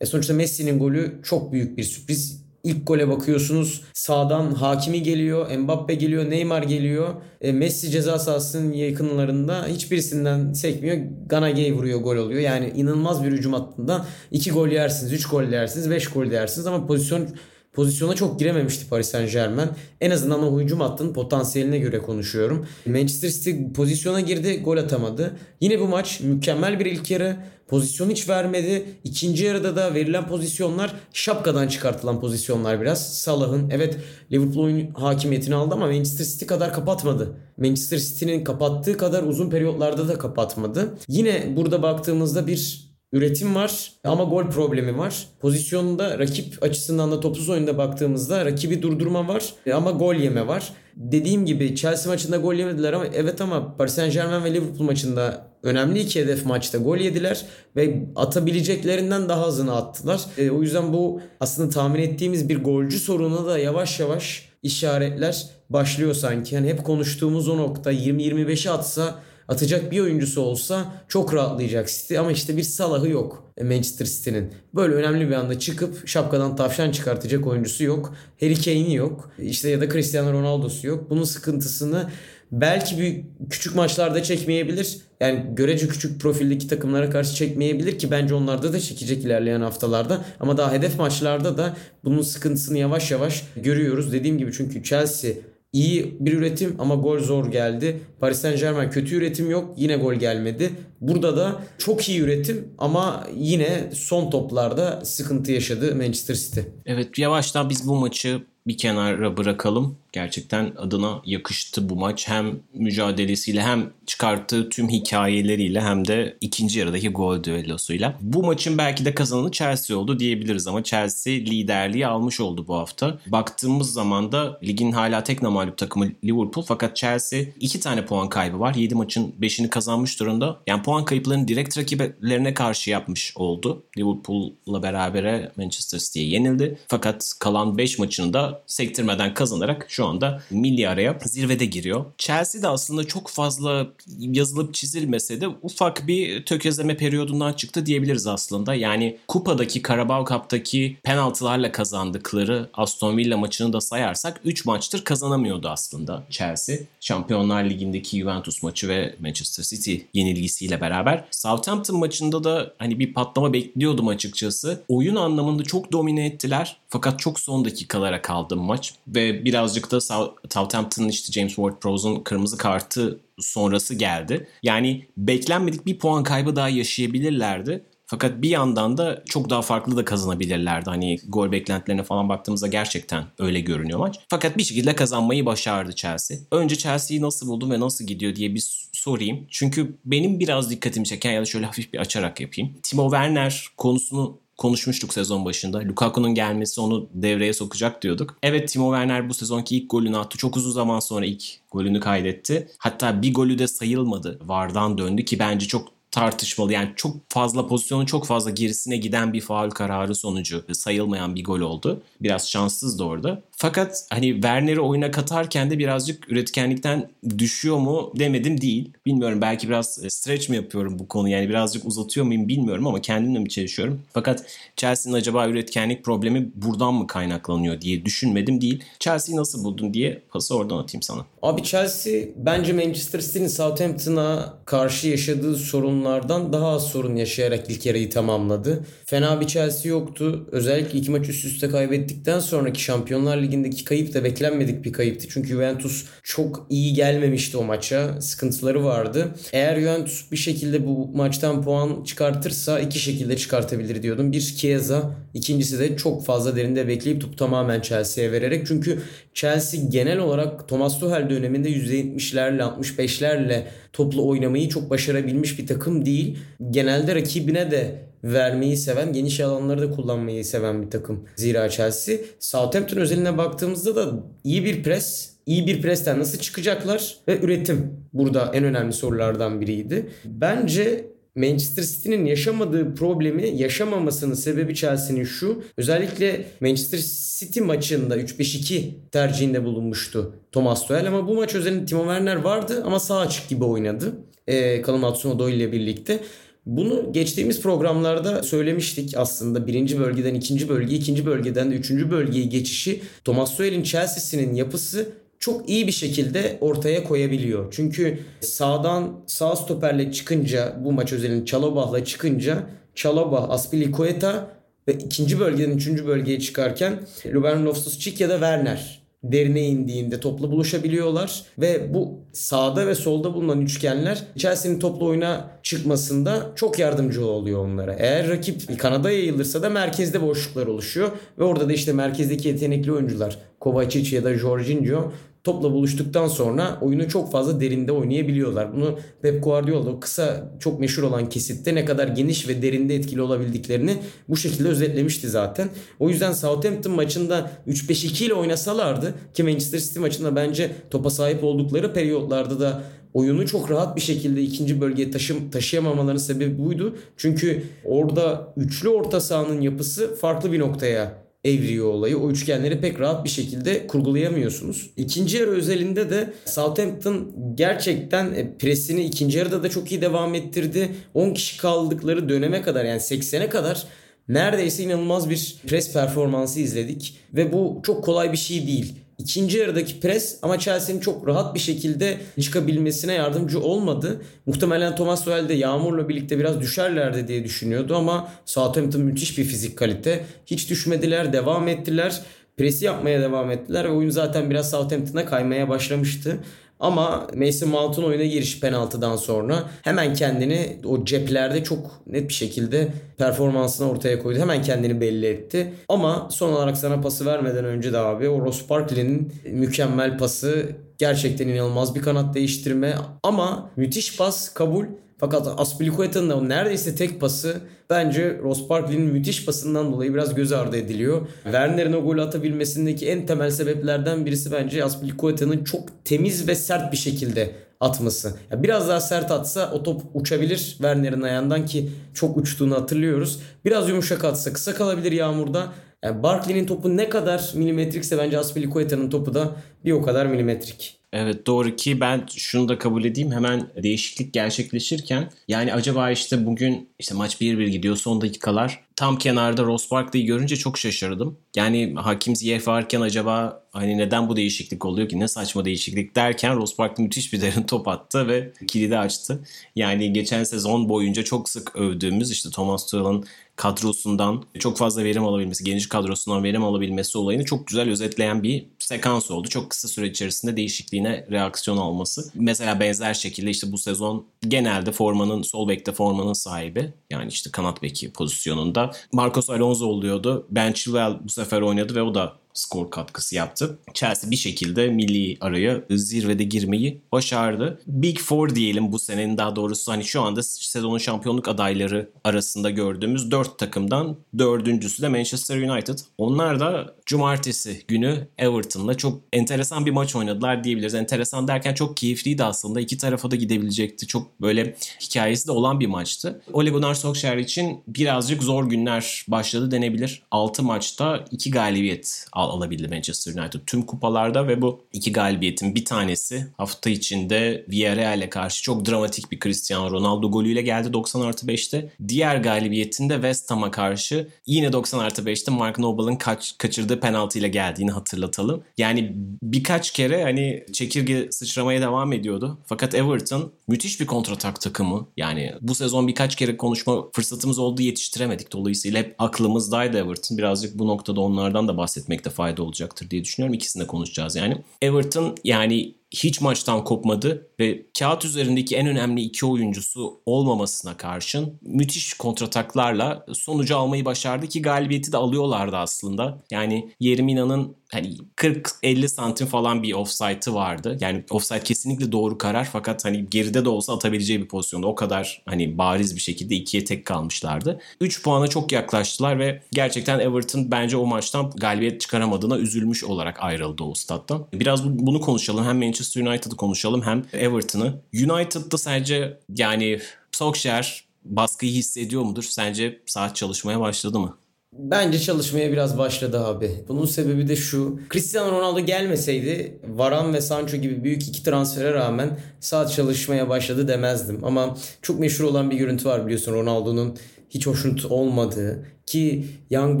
[0.00, 2.45] E sonuçta Messi'nin golü çok büyük bir sürpriz.
[2.66, 7.08] İlk gole bakıyorsunuz sağdan Hakimi geliyor, Mbappe geliyor, Neymar geliyor.
[7.40, 10.96] E, Messi ceza sahasının yakınlarında hiçbirisinden sekmiyor.
[11.26, 12.40] Ganagay vuruyor gol oluyor.
[12.40, 16.86] Yani inanılmaz bir hücum hattından 2 gol yersiniz, 3 gol yersiniz, 5 gol yersiniz ama
[16.86, 17.28] pozisyon
[17.76, 19.68] pozisyona çok girememişti Paris Saint Germain.
[20.00, 22.66] En azından o hücum hattının potansiyeline göre konuşuyorum.
[22.86, 25.36] Manchester City pozisyona girdi, gol atamadı.
[25.60, 27.36] Yine bu maç mükemmel bir ilk yarı.
[27.68, 28.84] Pozisyon hiç vermedi.
[29.04, 33.18] İkinci yarıda da verilen pozisyonlar şapkadan çıkartılan pozisyonlar biraz.
[33.18, 33.96] Salah'ın evet
[34.32, 37.36] Liverpool oyun hakimiyetini aldı ama Manchester City kadar kapatmadı.
[37.58, 40.98] Manchester City'nin kapattığı kadar uzun periyotlarda da kapatmadı.
[41.08, 45.26] Yine burada baktığımızda bir üretim var ama gol problemi var.
[45.40, 50.72] Pozisyonda rakip açısından da topsuz oyunda baktığımızda rakibi durdurma var ama gol yeme var.
[50.96, 55.46] Dediğim gibi Chelsea maçında gol yemediler ama evet ama Paris Saint Germain ve Liverpool maçında
[55.62, 57.44] önemli iki hedef maçta gol yediler
[57.76, 60.20] ve atabileceklerinden daha azını attılar.
[60.38, 66.14] E, o yüzden bu aslında tahmin ettiğimiz bir golcü sorunu da yavaş yavaş işaretler başlıyor
[66.14, 66.54] sanki.
[66.54, 69.14] Yani hep konuştuğumuz o nokta 20-25'e atsa
[69.48, 74.52] atacak bir oyuncusu olsa çok rahatlayacak City ama işte bir Salah'ı yok Manchester City'nin.
[74.74, 78.14] Böyle önemli bir anda çıkıp şapkadan tavşan çıkartacak oyuncusu yok.
[78.40, 79.30] Harry Kane'i yok.
[79.38, 81.10] İşte ya da Cristiano Ronaldo'su yok.
[81.10, 82.10] Bunun sıkıntısını
[82.52, 84.98] belki bir küçük maçlarda çekmeyebilir.
[85.20, 90.24] Yani görece küçük profildeki takımlara karşı çekmeyebilir ki bence onlarda da çekecek ilerleyen haftalarda.
[90.40, 94.12] Ama daha hedef maçlarda da bunun sıkıntısını yavaş yavaş görüyoruz.
[94.12, 95.32] Dediğim gibi çünkü Chelsea
[95.72, 98.00] iyi bir üretim ama gol zor geldi.
[98.20, 100.70] Paris Saint Germain kötü üretim yok yine gol gelmedi.
[101.00, 106.60] Burada da çok iyi üretim ama yine son toplarda sıkıntı yaşadı Manchester City.
[106.86, 109.98] Evet yavaştan biz bu maçı bir kenara bırakalım.
[110.12, 112.28] Gerçekten adına yakıştı bu maç.
[112.28, 118.14] Hem mücadelesiyle hem çıkarttığı tüm hikayeleriyle hem de ikinci yarıdaki gol düellosuyla.
[118.20, 123.18] Bu maçın belki de kazananı Chelsea oldu diyebiliriz ama Chelsea liderliği almış oldu bu hafta.
[123.26, 128.60] Baktığımız zaman da ligin hala tek mağlup takımı Liverpool fakat Chelsea iki tane puan kaybı
[128.60, 128.74] var.
[128.74, 130.60] 7 maçın 5'ini kazanmış durumda.
[130.66, 133.82] Yani puan kayıplarını direkt rakiplerine karşı yapmış oldu.
[133.98, 136.78] Liverpool'la berabere Manchester City'ye yenildi.
[136.88, 142.04] Fakat kalan 5 maçını da sektirmeden kazanarak şu anda milli araya zirvede giriyor.
[142.18, 143.86] Chelsea de aslında çok fazla
[144.18, 148.74] yazılıp çizilmese de ufak bir tökezleme periyodundan çıktı diyebiliriz aslında.
[148.74, 156.22] Yani kupadaki Carabao Cup'taki penaltılarla kazandıkları Aston Villa maçını da sayarsak 3 maçtır kazanamıyordu aslında
[156.30, 156.76] Chelsea.
[157.00, 161.24] Şampiyonlar Ligi'ndeki Juventus maçı ve Manchester City yenilgisiyle beraber.
[161.30, 164.82] Southampton maçında da hani bir patlama bekliyordum açıkçası.
[164.88, 166.76] Oyun anlamında çok domine ettiler.
[166.88, 168.94] Fakat çok son dakikalara kaldı maç.
[169.08, 174.48] Ve birazcık da Southampton'ın işte James Ward-Prowse'un kırmızı kartı sonrası geldi.
[174.62, 177.84] Yani beklenmedik bir puan kaybı daha yaşayabilirlerdi.
[178.08, 180.90] Fakat bir yandan da çok daha farklı da kazanabilirlerdi.
[180.90, 184.18] Hani gol beklentilerine falan baktığımızda gerçekten öyle görünüyor maç.
[184.28, 186.38] Fakat bir şekilde kazanmayı başardı Chelsea.
[186.50, 189.46] Önce Chelsea'yi nasıl buldum ve nasıl gidiyor diye bir sorayım.
[189.50, 192.74] Çünkü benim biraz dikkatimi çeken ya da şöyle hafif bir açarak yapayım.
[192.82, 195.78] Timo Werner konusunu konuşmuştuk sezon başında.
[195.78, 198.38] Lukaku'nun gelmesi onu devreye sokacak diyorduk.
[198.42, 200.38] Evet Timo Werner bu sezonki ilk golünü attı.
[200.38, 202.68] Çok uzun zaman sonra ilk golünü kaydetti.
[202.78, 204.38] Hatta bir golü de sayılmadı.
[204.42, 206.72] Vardan döndü ki bence çok tartışmalı.
[206.72, 211.60] Yani çok fazla pozisyonun çok fazla gerisine giden bir faul kararı sonucu sayılmayan bir gol
[211.60, 212.02] oldu.
[212.20, 213.42] Biraz şanssız da orada.
[213.58, 218.92] Fakat hani Werner'i oyuna katarken de birazcık üretkenlikten düşüyor mu demedim değil.
[219.06, 223.00] Bilmiyorum belki biraz e, stretch mi yapıyorum bu konu yani birazcık uzatıyor muyum bilmiyorum ama
[223.00, 224.02] kendimle mi çalışıyorum.
[224.12, 224.44] Fakat
[224.76, 228.84] Chelsea'nin acaba üretkenlik problemi buradan mı kaynaklanıyor diye düşünmedim değil.
[228.98, 231.24] Chelsea'yi nasıl buldun diye pası oradan atayım sana.
[231.42, 238.10] Abi Chelsea bence Manchester City'nin Southampton'a karşı yaşadığı sorunlardan daha az sorun yaşayarak ilk yarıyı
[238.10, 238.84] tamamladı.
[239.04, 240.48] Fena bir Chelsea yoktu.
[240.52, 245.26] Özellikle iki maç üst üste kaybettikten sonraki Şampiyonlar Ligi'ndeki kayıp da beklenmedik bir kayıptı.
[245.30, 248.20] Çünkü Juventus çok iyi gelmemişti o maça.
[248.20, 249.34] Sıkıntıları vardı.
[249.52, 254.32] Eğer Juventus bir şekilde bu maçtan puan çıkartırsa iki şekilde çıkartabilir diyordum.
[254.32, 258.66] Bir Chiesa, ikincisi de çok fazla derinde bekleyip topu tamamen Chelsea'ye vererek.
[258.66, 259.02] Çünkü
[259.34, 266.38] Chelsea genel olarak Thomas Tuchel döneminde %70'lerle 65'lerle toplu oynamayı çok başarabilmiş bir takım değil.
[266.70, 271.24] Genelde rakibine de vermeyi seven, geniş alanları da kullanmayı seven bir takım.
[271.36, 272.16] Zira Chelsea.
[272.38, 278.50] Southampton özeline baktığımızda da iyi bir pres, iyi bir presten nasıl çıkacaklar ve üretim burada
[278.54, 280.10] en önemli sorulardan biriydi.
[280.24, 285.62] Bence Manchester City'nin yaşamadığı problemi yaşamamasının sebebi Chelsea'nin şu.
[285.76, 286.98] Özellikle Manchester
[287.38, 293.00] City maçında 3-5-2 tercihinde bulunmuştu Thomas Tuchel ama bu maç özelinde Timo Werner vardı ama
[293.00, 294.12] sağ açık gibi oynadı.
[294.46, 296.20] Ee, Callum Hudson-Odoi ile birlikte.
[296.66, 299.66] Bunu geçtiğimiz programlarda söylemiştik aslında.
[299.66, 305.68] Birinci bölgeden ikinci bölge, ikinci bölgeden de üçüncü bölgeye geçişi Thomas Tuchel'in Chelsea'sinin yapısı çok
[305.68, 307.72] iyi bir şekilde ortaya koyabiliyor.
[307.76, 314.50] Çünkü sağdan sağ stoperle çıkınca bu maç özelinde Çalobah'la çıkınca Çalobah, Aspilicueta
[314.88, 317.00] ve ikinci bölgeden üçüncü bölgeye çıkarken
[317.32, 323.60] Ruben Loftus-Cheek ya da Werner derine indiğinde topla buluşabiliyorlar ve bu sağda ve solda bulunan
[323.60, 327.94] üçgenler Chelsea'nin toplu oyuna çıkmasında çok yardımcı oluyor onlara.
[327.94, 333.38] Eğer rakip kanada yayılırsa da merkezde boşluklar oluşuyor ve orada da işte merkezdeki yetenekli oyuncular
[333.60, 335.12] Kovacic ya da Jorginho
[335.46, 338.76] topla buluştuktan sonra oyunu çok fazla derinde oynayabiliyorlar.
[338.76, 343.96] Bunu Pep Guardiola kısa çok meşhur olan kesitte ne kadar geniş ve derinde etkili olabildiklerini
[344.28, 345.68] bu şekilde özetlemişti zaten.
[346.00, 351.92] O yüzden Southampton maçında 3-5-2 ile oynasalardı ki Manchester City maçında bence topa sahip oldukları
[351.92, 352.82] periyotlarda da
[353.14, 356.96] oyunu çok rahat bir şekilde ikinci bölgeye taşım, taşıyamamalarının sebebi buydu.
[357.16, 362.18] Çünkü orada üçlü orta sahanın yapısı farklı bir noktaya evriyor olayı.
[362.18, 364.90] O üçgenleri pek rahat bir şekilde kurgulayamıyorsunuz.
[364.96, 370.88] İkinci yarı özelinde de Southampton gerçekten e, presini ikinci yarıda da çok iyi devam ettirdi.
[371.14, 373.86] 10 kişi kaldıkları döneme kadar yani 80'e kadar
[374.28, 377.18] neredeyse inanılmaz bir pres performansı izledik.
[377.34, 378.94] Ve bu çok kolay bir şey değil.
[379.18, 384.22] İkinci yarıdaki pres ama Chelsea'nin çok rahat bir şekilde çıkabilmesine yardımcı olmadı.
[384.46, 389.78] Muhtemelen Thomas Tuchel de Yağmur'la birlikte biraz düşerlerdi diye düşünüyordu ama Southampton müthiş bir fizik
[389.78, 390.24] kalite.
[390.46, 392.22] Hiç düşmediler, devam ettiler.
[392.56, 396.38] Presi yapmaya devam ettiler ve oyun zaten biraz Southampton'a kaymaya başlamıştı.
[396.80, 402.88] Ama Mason Mount'un oyuna giriş penaltıdan sonra hemen kendini o ceplerde çok net bir şekilde
[403.18, 404.38] performansını ortaya koydu.
[404.38, 405.72] Hemen kendini belli etti.
[405.88, 410.66] Ama son olarak sana pası vermeden önce de abi o Ross Barkley'nin mükemmel pası
[410.98, 414.84] gerçekten inanılmaz bir kanat değiştirme ama müthiş pas kabul
[415.18, 417.56] fakat Aspilicueta'nın da neredeyse tek pası
[417.90, 421.26] bence Ross Barkley'nin müthiş pasından dolayı biraz göz ardı ediliyor.
[421.42, 426.96] Werner'in o golü atabilmesindeki en temel sebeplerden birisi bence Aspilicueta'nın çok temiz ve sert bir
[426.96, 428.34] şekilde atması.
[428.50, 433.40] Ya biraz daha sert atsa o top uçabilir Werner'in ayağından ki çok uçtuğunu hatırlıyoruz.
[433.64, 435.72] Biraz yumuşak atsa kısa kalabilir yağmurda.
[436.04, 440.98] Yani Barkley'nin topu ne kadar milimetrikse bence Aspilicueta'nın topu da bir o kadar milimetrik.
[441.18, 446.88] Evet doğru ki ben şunu da kabul edeyim hemen değişiklik gerçekleşirken yani acaba işte bugün
[446.98, 451.38] işte maç 1-1 gidiyor son dakikalar tam kenarda Ross Barkley'i görünce çok şaşırdım.
[451.56, 456.56] Yani Hakim Ziyech varken acaba hani neden bu değişiklik oluyor ki ne saçma değişiklik derken
[456.56, 459.44] Ross Barkley müthiş bir derin top attı ve kilidi açtı.
[459.76, 463.24] Yani geçen sezon boyunca çok sık övdüğümüz işte Thomas Tuchel'ın
[463.56, 469.30] kadrosundan çok fazla verim alabilmesi, geniş kadrosundan verim alabilmesi olayını çok güzel özetleyen bir sekans
[469.30, 469.48] oldu.
[469.48, 472.30] Çok kısa süre içerisinde değişikliğine reaksiyon alması.
[472.34, 477.82] Mesela benzer şekilde işte bu sezon genelde formanın sol bekte formanın sahibi yani işte kanat
[477.82, 480.46] beki pozisyonunda Marcos Alonso oluyordu.
[480.50, 483.78] Ben Chilwell bu sefer oynadı ve o da skor katkısı yaptı.
[483.94, 487.80] Chelsea bir şekilde milli araya zirvede girmeyi başardı.
[487.86, 493.30] Big Four diyelim bu senenin daha doğrusu hani şu anda sezonun şampiyonluk adayları arasında gördüğümüz
[493.30, 495.98] dört takımdan dördüncüsü de Manchester United.
[496.18, 500.94] Onlar da cumartesi günü Everton'la çok enteresan bir maç oynadılar diyebiliriz.
[500.94, 502.80] Enteresan derken çok keyifliydi aslında.
[502.80, 504.06] İki tarafa da gidebilecekti.
[504.06, 506.42] Çok böyle hikayesi de olan bir maçtı.
[506.52, 510.22] Ole Gunnar Solskjaer için birazcık zor günler başladı denebilir.
[510.30, 515.84] 6 maçta 2 galibiyet al alabildi Manchester United tüm kupalarda ve bu iki galibiyetin bir
[515.84, 521.92] tanesi hafta içinde Villarreal'e karşı çok dramatik bir Cristiano Ronaldo golüyle geldi 90 artı 5'te.
[522.08, 527.90] Diğer galibiyetinde West Ham'a karşı yine 90 artı 5'te Mark Noble'ın kaç, kaçırdığı penaltıyla geldiğini
[527.90, 528.62] hatırlatalım.
[528.78, 532.58] Yani birkaç kere hani çekirge sıçramaya devam ediyordu.
[532.66, 535.06] Fakat Everton müthiş bir kontratak takımı.
[535.16, 538.52] Yani bu sezon birkaç kere konuşma fırsatımız oldu yetiştiremedik.
[538.52, 540.38] Dolayısıyla hep aklımızdaydı Everton.
[540.38, 543.54] Birazcık bu noktada onlardan da bahsetmekte fayda olacaktır diye düşünüyorum.
[543.54, 544.62] İkisini de konuşacağız yani.
[544.82, 552.14] Everton yani hiç maçtan kopmadı ve kağıt üzerindeki en önemli iki oyuncusu olmamasına karşın müthiş
[552.14, 556.42] kontrataklarla sonucu almayı başardı ki galibiyeti de alıyorlardı aslında.
[556.50, 560.98] Yani Yermina'nın hani 40-50 santim falan bir offside'ı vardı.
[561.00, 565.42] Yani offside kesinlikle doğru karar fakat hani geride de olsa atabileceği bir pozisyonda o kadar
[565.46, 567.80] hani bariz bir şekilde ikiye tek kalmışlardı.
[568.00, 573.82] 3 puana çok yaklaştılar ve gerçekten Everton bence o maçtan galibiyet çıkaramadığına üzülmüş olarak ayrıldı
[573.82, 574.46] o stat'tan.
[574.52, 575.64] Biraz bunu konuşalım.
[575.64, 578.00] Hem Manchester United'ı konuşalım hem Everton'ı.
[578.14, 580.00] United'da sence yani
[580.32, 582.42] Solskjaer baskıyı hissediyor mudur?
[582.42, 584.38] Sence saat çalışmaya başladı mı?
[584.78, 586.70] Bence çalışmaya biraz başladı abi.
[586.88, 588.00] Bunun sebebi de şu.
[588.12, 594.44] Cristiano Ronaldo gelmeseydi Varan ve Sancho gibi büyük iki transfere rağmen saat çalışmaya başladı demezdim.
[594.44, 597.16] Ama çok meşhur olan bir görüntü var biliyorsun Ronaldo'nun
[597.50, 600.00] hiç hoşnut olmadığı ki Young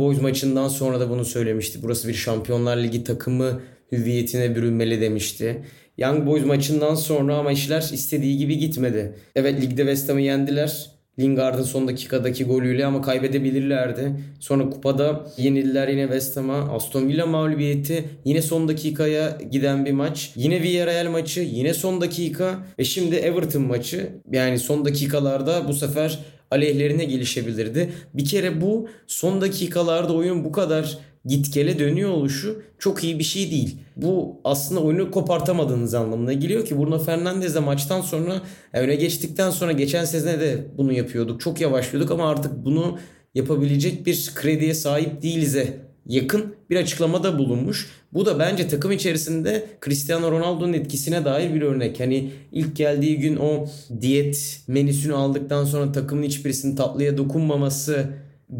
[0.00, 1.78] Boys maçından sonra da bunu söylemişti.
[1.82, 3.60] Burası bir Şampiyonlar Ligi takımı
[3.92, 5.64] hüviyetine bürünmeli demişti.
[5.98, 9.14] Young Boys maçından sonra ama işler istediği gibi gitmedi.
[9.34, 10.96] Evet ligde West Ham'ı yendiler.
[11.18, 14.12] Lingard'ın son dakikadaki golüyle ama kaybedebilirlerdi.
[14.40, 16.54] Sonra kupada yenildiler yine West Ham'a.
[16.54, 18.04] Aston Villa mağlubiyeti.
[18.24, 20.32] Yine son dakikaya giden bir maç.
[20.36, 21.40] Yine Villarreal maçı.
[21.40, 22.66] Yine son dakika.
[22.78, 24.08] Ve şimdi Everton maçı.
[24.32, 26.18] Yani son dakikalarda bu sefer
[26.50, 27.92] aleyhlerine gelişebilirdi.
[28.14, 33.50] Bir kere bu son dakikalarda oyun bu kadar git dönüyor oluşu çok iyi bir şey
[33.50, 33.76] değil.
[33.96, 39.72] Bu aslında oyunu kopartamadığınız anlamına geliyor ki Bruno Fernandes de maçtan sonra öne geçtikten sonra
[39.72, 41.40] geçen sezene de bunu yapıyorduk.
[41.40, 42.98] Çok yavaşlıyorduk ama artık bunu
[43.34, 47.90] yapabilecek bir krediye sahip değiliz'e yakın bir açıklamada bulunmuş.
[48.12, 52.00] Bu da bence takım içerisinde Cristiano Ronaldo'nun etkisine dair bir örnek.
[52.00, 53.66] Hani ilk geldiği gün o
[54.00, 58.06] diyet menüsünü aldıktan sonra takımın hiçbirisinin tatlıya dokunmaması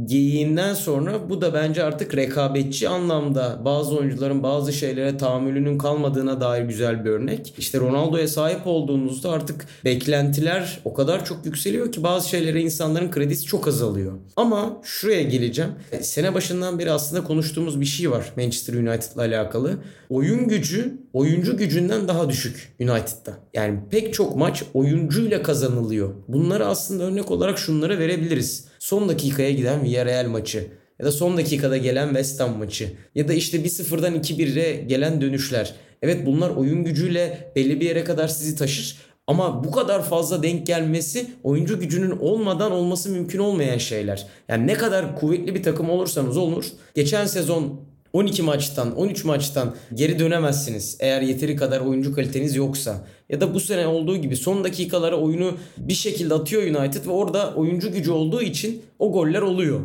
[0.04, 6.62] geyiğinden sonra bu da bence artık rekabetçi anlamda bazı oyuncuların bazı şeylere tahammülünün kalmadığına dair
[6.62, 7.54] güzel bir örnek.
[7.58, 13.44] İşte Ronaldo'ya sahip olduğunuzda artık beklentiler o kadar çok yükseliyor ki bazı şeylere insanların kredisi
[13.44, 14.12] çok azalıyor.
[14.36, 15.70] Ama şuraya geleceğim.
[16.00, 19.74] Sene başından beri aslında konuştuğumuz bir şey var Manchester United'la alakalı.
[20.10, 23.38] Oyun gücü oyuncu gücünden daha düşük United'da.
[23.54, 26.14] Yani pek çok maç oyuncuyla kazanılıyor.
[26.28, 28.64] Bunları aslında örnek olarak şunlara verebiliriz.
[28.78, 30.66] Son dakikaya giden Villarreal maçı
[30.98, 35.74] ya da son dakikada gelen West Ham maçı ya da işte 1-0'dan 2-1'e gelen dönüşler.
[36.02, 40.66] Evet bunlar oyun gücüyle belli bir yere kadar sizi taşır ama bu kadar fazla denk
[40.66, 44.26] gelmesi oyuncu gücünün olmadan olması mümkün olmayan şeyler.
[44.48, 46.64] Yani ne kadar kuvvetli bir takım olursanız olur.
[46.94, 47.80] Geçen sezon
[48.16, 53.06] 12 maçtan 13 maçtan geri dönemezsiniz eğer yeteri kadar oyuncu kaliteniz yoksa.
[53.28, 57.54] Ya da bu sene olduğu gibi son dakikalara oyunu bir şekilde atıyor United ve orada
[57.54, 59.80] oyuncu gücü olduğu için o goller oluyor.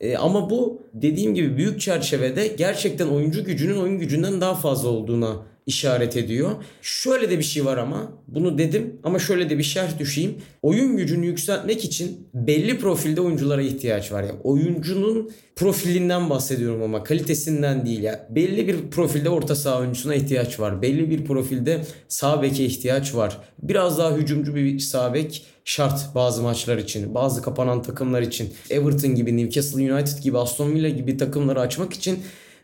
[0.00, 5.36] E, ama bu dediğim gibi büyük çerçevede gerçekten oyuncu gücünün oyun gücünden daha fazla olduğuna
[5.66, 6.50] işaret ediyor.
[6.82, 10.34] Şöyle de bir şey var ama bunu dedim ama şöyle de bir şerh düşeyim.
[10.62, 14.22] Oyun gücünü yükseltmek için belli profilde oyunculara ihtiyaç var.
[14.22, 18.28] Yani oyuncunun profilinden bahsediyorum ama kalitesinden değil ya.
[18.30, 20.82] Belli bir profilde orta saha oyuncusuna ihtiyaç var.
[20.82, 23.38] Belli bir profilde sağ beke ihtiyaç var.
[23.62, 27.14] Biraz daha hücumcu bir sağ bek şart bazı maçlar için.
[27.14, 28.54] Bazı kapanan takımlar için.
[28.70, 32.18] Everton gibi, Newcastle United gibi, Aston Villa gibi takımları açmak için